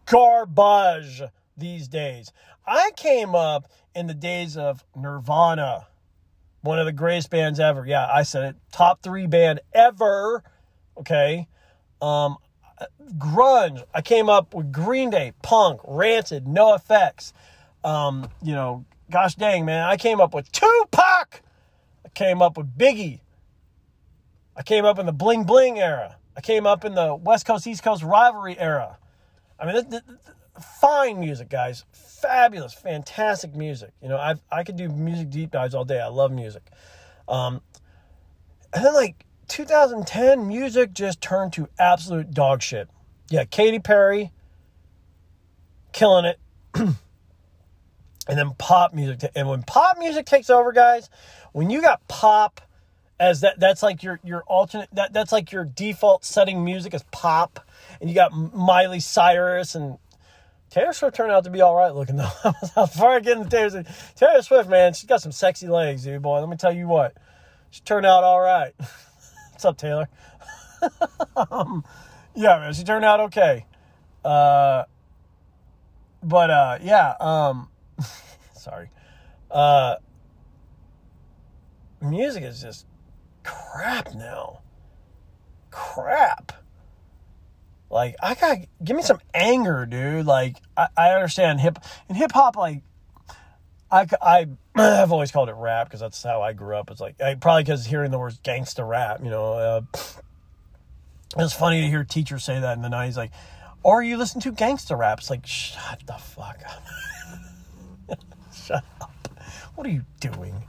[0.06, 1.22] garbage
[1.56, 2.32] these days.
[2.66, 5.86] I came up in the days of Nirvana,
[6.62, 7.86] one of the greatest bands ever.
[7.86, 8.56] Yeah, I said it.
[8.72, 10.42] Top three band ever.
[10.96, 11.46] Okay.
[12.02, 12.36] Um,
[13.18, 13.82] grunge.
[13.94, 17.32] I came up with Green Day, punk, rancid, NOFX.
[17.84, 19.88] Um, you know, gosh dang, man.
[19.88, 21.42] I came up with Tupac.
[22.04, 23.20] I came up with Biggie.
[24.56, 26.16] I came up in the bling bling era.
[26.36, 28.98] I came up in the West Coast East Coast rivalry era.
[29.58, 30.00] I mean, this,
[30.80, 31.84] fine music, guys.
[31.92, 33.90] Fabulous, fantastic music.
[34.02, 36.00] You know, I I could do music deep dives all day.
[36.00, 36.62] I love music.
[37.28, 37.60] Um,
[38.72, 42.88] and then like 2010, music just turned to absolute dog shit.
[43.28, 44.32] Yeah, Katy Perry,
[45.92, 46.38] killing it.
[48.28, 49.30] and then pop music.
[49.34, 51.10] And when pop music takes over, guys,
[51.52, 52.60] when you got pop
[53.18, 54.88] as that, that's like your your alternate.
[54.92, 57.66] That that's like your default setting music is pop,
[58.00, 59.98] and you got Miley Cyrus and
[60.70, 62.30] Taylor Swift turned out to be all right looking though.
[62.74, 66.22] Before I get into Taylor Swift, Taylor Swift, man, she's got some sexy legs, dude,
[66.22, 66.38] boy.
[66.38, 67.14] Let me tell you what,
[67.70, 68.72] she turned out all right.
[69.52, 70.08] What's up, Taylor?
[71.50, 71.84] um,
[72.34, 73.66] yeah, man, she turned out okay.
[74.24, 74.84] Uh,
[76.22, 77.68] but uh, yeah, um,
[78.54, 78.90] sorry.
[79.50, 79.96] Uh,
[82.00, 82.86] music is just
[83.42, 84.60] crap now.
[85.70, 86.52] Crap.
[87.90, 90.26] Like I got give me some anger, dude.
[90.26, 91.78] Like I, I understand hip
[92.08, 92.56] and hip hop.
[92.56, 92.82] Like
[93.90, 94.46] I I
[94.76, 96.90] have always called it rap because that's how I grew up.
[96.90, 99.20] It's like I, probably because hearing the words gangsta rap.
[99.24, 99.80] You know, uh,
[101.38, 103.16] it's funny to hear teachers say that in the nineties.
[103.16, 103.32] Like,
[103.82, 105.18] or you listen to gangsta rap.
[105.18, 106.82] It's like shut the fuck up.
[108.54, 109.28] shut up.
[109.74, 110.64] What are you doing?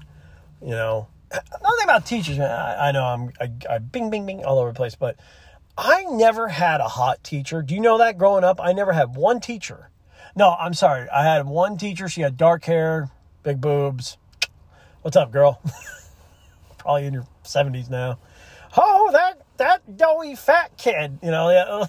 [0.62, 2.40] You know, nothing about teachers.
[2.40, 5.18] I, I know I'm I, I bing bing bing all over the place, but
[5.78, 7.62] I never had a hot teacher.
[7.62, 8.60] Do you know that growing up?
[8.62, 9.90] I never had one teacher.
[10.36, 11.10] No, I'm sorry.
[11.10, 12.08] I had one teacher.
[12.08, 13.10] She had dark hair,
[13.44, 14.18] big boobs.
[15.02, 15.62] What's up, girl?
[16.78, 18.18] Probably in your 70s now.
[18.78, 21.86] Oh, that that doughy fat kid, you know, yeah.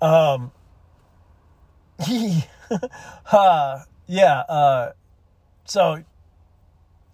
[0.00, 0.52] um
[3.32, 4.92] uh yeah, uh
[5.64, 6.02] so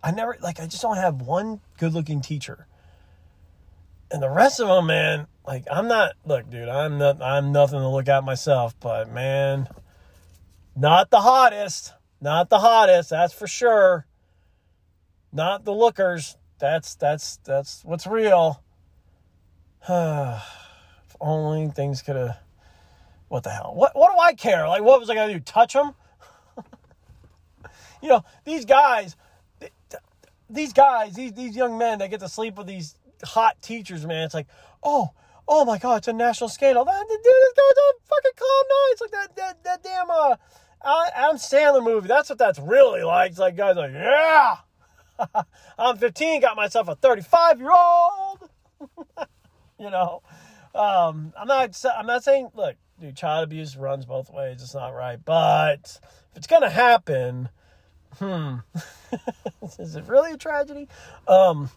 [0.03, 2.67] I never like I just don't have one good-looking teacher
[4.11, 6.15] and the rest of them, man, like I'm not.
[6.25, 7.23] Look, dude, I'm not.
[7.23, 9.69] I'm nothing to look at myself, but man,
[10.77, 11.95] not the hottest.
[12.21, 13.11] Not the hottest.
[13.11, 14.07] That's for sure.
[15.33, 16.37] Not the lookers.
[16.59, 18.63] That's that's that's what's real.
[19.89, 22.39] if only things could have.
[23.31, 23.75] What the hell?
[23.77, 24.67] What what do I care?
[24.67, 25.39] Like, what was I gonna do?
[25.39, 25.95] Touch them?
[28.03, 29.15] you know, these guys,
[30.51, 34.25] these guys, these these young men that get to sleep with these hot teachers, man.
[34.25, 34.49] It's like,
[34.83, 35.11] oh,
[35.47, 36.85] oh my god, it's a national scandal.
[36.85, 38.91] That dude, this guy's on fucking Cloud Nine.
[38.91, 40.37] It's like that that that damn uh
[41.15, 42.09] Adam Sandler movie.
[42.09, 43.31] That's what that's really like.
[43.31, 44.57] It's like guys like, yeah.
[45.79, 48.51] I'm 15, got myself a 35 year old.
[49.79, 50.21] you know,
[50.75, 51.81] um, I'm not.
[51.97, 52.51] I'm not saying.
[52.55, 54.63] Look, dude, child abuse runs both ways.
[54.63, 55.99] It's not right, but
[56.31, 57.49] if it's gonna happen,
[58.19, 58.57] hmm,
[59.79, 60.89] is it really a tragedy?
[61.27, 61.71] Um,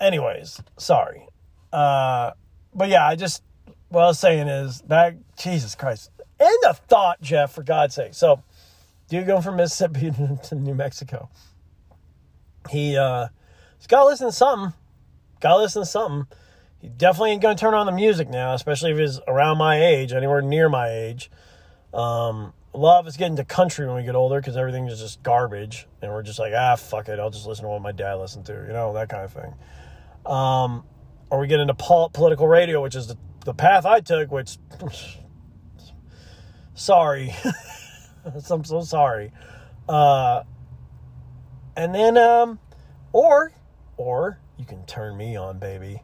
[0.00, 1.26] anyways, sorry.
[1.72, 2.32] Uh,
[2.74, 3.42] but yeah, I just
[3.90, 7.52] what I was saying is that, Jesus Christ, end of thought, Jeff.
[7.52, 8.14] For God's sake.
[8.14, 8.42] So,
[9.08, 10.12] dude, going from Mississippi
[10.44, 11.28] to New Mexico.
[12.70, 13.28] He uh,
[13.78, 14.72] he's got to listen to something.
[15.40, 16.26] Got to listen to something.
[16.80, 20.12] He definitely ain't gonna turn on the music now, especially if he's around my age,
[20.12, 21.30] anywhere near my age.
[21.92, 25.00] Um, a lot of us get into country when we get older because everything is
[25.00, 27.92] just garbage, and we're just like, ah, fuck it, I'll just listen to what my
[27.92, 29.54] dad listened to, you know, that kind of thing
[30.26, 30.84] um,
[31.30, 34.58] or we get into pol- political radio, which is the, the path I took, which,
[36.74, 37.34] sorry,
[38.50, 39.32] I'm so sorry.
[39.88, 40.42] Uh,
[41.76, 42.58] and then, um,
[43.12, 43.52] or,
[43.96, 46.02] or you can turn me on, baby.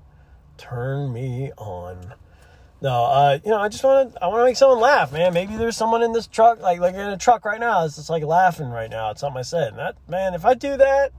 [0.57, 2.15] Turn me on.
[2.83, 5.33] No, uh, you know, I just want to, I want to make someone laugh, man.
[5.33, 7.85] Maybe there's someone in this truck, like, like in a truck right now.
[7.85, 9.69] It's just like laughing right now It's something I said.
[9.69, 11.13] And that, man, if I do that,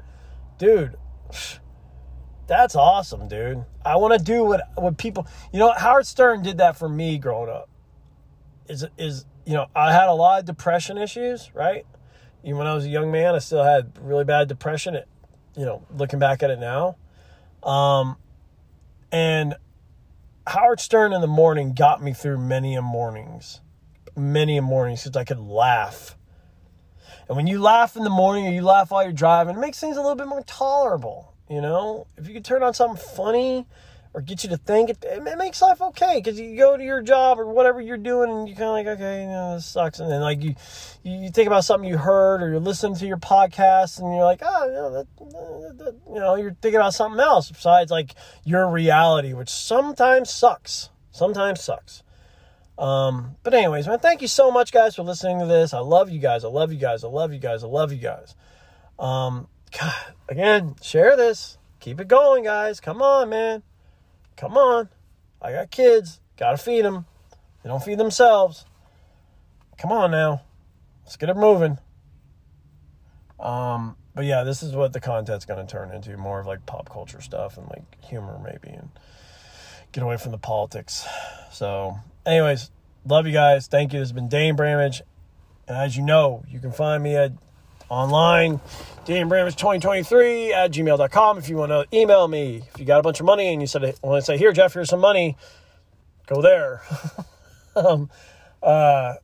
[0.58, 0.96] dude,
[2.48, 3.66] that's awesome, dude.
[3.84, 7.18] I want to do what what people, you know, Howard Stern did that for me
[7.18, 7.70] growing up.
[8.70, 11.86] Is is you know, I had a lot of depression issues, right?
[12.44, 14.96] Even when I was a young man, I still had really bad depression.
[14.96, 15.08] It,
[15.56, 16.98] you know, looking back at it now,
[17.64, 18.18] um,
[19.12, 19.56] and
[20.48, 23.62] Howard Stern in the morning got me through many a mornings,
[24.16, 26.16] many a mornings because I could laugh.
[27.28, 29.80] And when you laugh in the morning or you laugh while you're driving, it makes
[29.80, 31.34] things a little bit more tolerable.
[31.50, 33.66] You know, if you could turn on something funny
[34.18, 37.04] or get you to think, it, it makes life okay because you go to your
[37.04, 40.00] job or whatever you're doing and you're kind of like, okay, you know, this sucks.
[40.00, 40.56] And then like you,
[41.04, 44.42] you think about something you heard or you're listening to your podcast and you're like,
[44.42, 48.68] oh, you know, that, that, you know, you're thinking about something else besides like your
[48.68, 50.90] reality, which sometimes sucks.
[51.12, 52.02] Sometimes sucks.
[52.80, 55.76] Um, but anyways, man, thank you so much, guys, for listening to this.
[55.76, 56.44] I love you guys.
[56.44, 57.04] I love you guys.
[57.04, 57.64] I love you guys.
[57.64, 58.34] I love you guys.
[58.98, 59.48] Um,
[59.80, 59.94] God,
[60.28, 61.60] again, share this.
[61.82, 62.80] Keep it going, guys.
[62.80, 63.62] Come on, man.
[64.38, 64.90] Come on.
[65.42, 66.22] I got kids.
[66.38, 67.06] Got to feed them.
[67.64, 68.66] They don't feed themselves.
[69.78, 70.44] Come on now.
[71.04, 71.78] Let's get it moving.
[73.40, 76.90] Um, but yeah, this is what the content's to turn into more of like pop
[76.90, 78.90] culture stuff and like humor maybe and
[79.92, 81.06] get away from the politics.
[81.52, 82.72] So, anyways,
[83.06, 83.68] love you guys.
[83.68, 84.00] Thank you.
[84.00, 85.02] This has been Dane Bramage.
[85.68, 87.34] And as you know, you can find me at
[87.90, 88.60] online,
[89.06, 91.38] Dane Bramage 2023 at gmail.com.
[91.38, 93.68] If you want to email me, if you got a bunch of money and you
[93.68, 95.38] said, when I say, here, Jeff, here's some money,
[96.28, 96.82] go there.
[97.76, 98.10] um,
[98.62, 99.16] uh,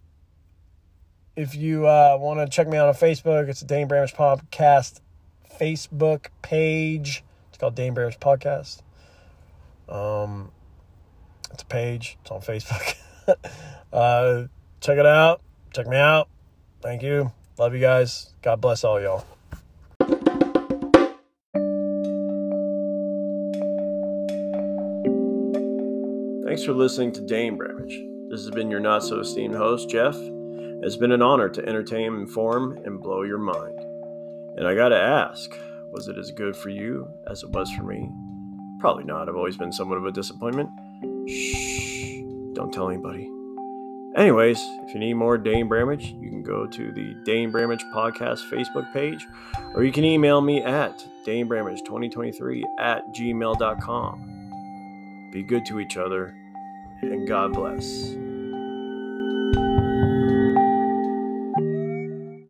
[1.36, 5.02] if you uh, want to check me out on Facebook, it's a Dane Bramage Podcast
[5.60, 7.24] Facebook page.
[7.50, 8.82] It's called Dane Bramage Podcast.
[9.90, 10.52] Um,
[11.52, 12.18] it's a page.
[12.22, 12.96] It's on Facebook.
[13.94, 14.48] uh,
[14.82, 15.42] check it out.
[15.74, 16.30] Check me out.
[16.82, 17.32] Thank you.
[17.58, 18.32] Love you guys.
[18.42, 19.26] God bless all y'all.
[26.46, 28.00] Thanks for listening to Dane Bramage.
[28.30, 30.16] This has been your not so esteemed host, Jeff.
[30.16, 33.80] It's been an honor to entertain, inform, and blow your mind.
[34.58, 35.56] And I gotta ask,
[35.92, 38.10] was it as good for you as it was for me?
[38.80, 39.30] Probably not.
[39.30, 40.70] I've always been somewhat of a disappointment.
[41.30, 42.22] Shh,
[42.54, 43.30] don't tell anybody.
[44.16, 48.48] Anyways, if you need more Dane Bramage, you can go to the Dane Bramage Podcast
[48.50, 49.28] Facebook page,
[49.74, 54.30] or you can email me at danebramage2023 at gmail.com.
[55.32, 56.36] Be good to each other,
[57.02, 58.16] and God bless.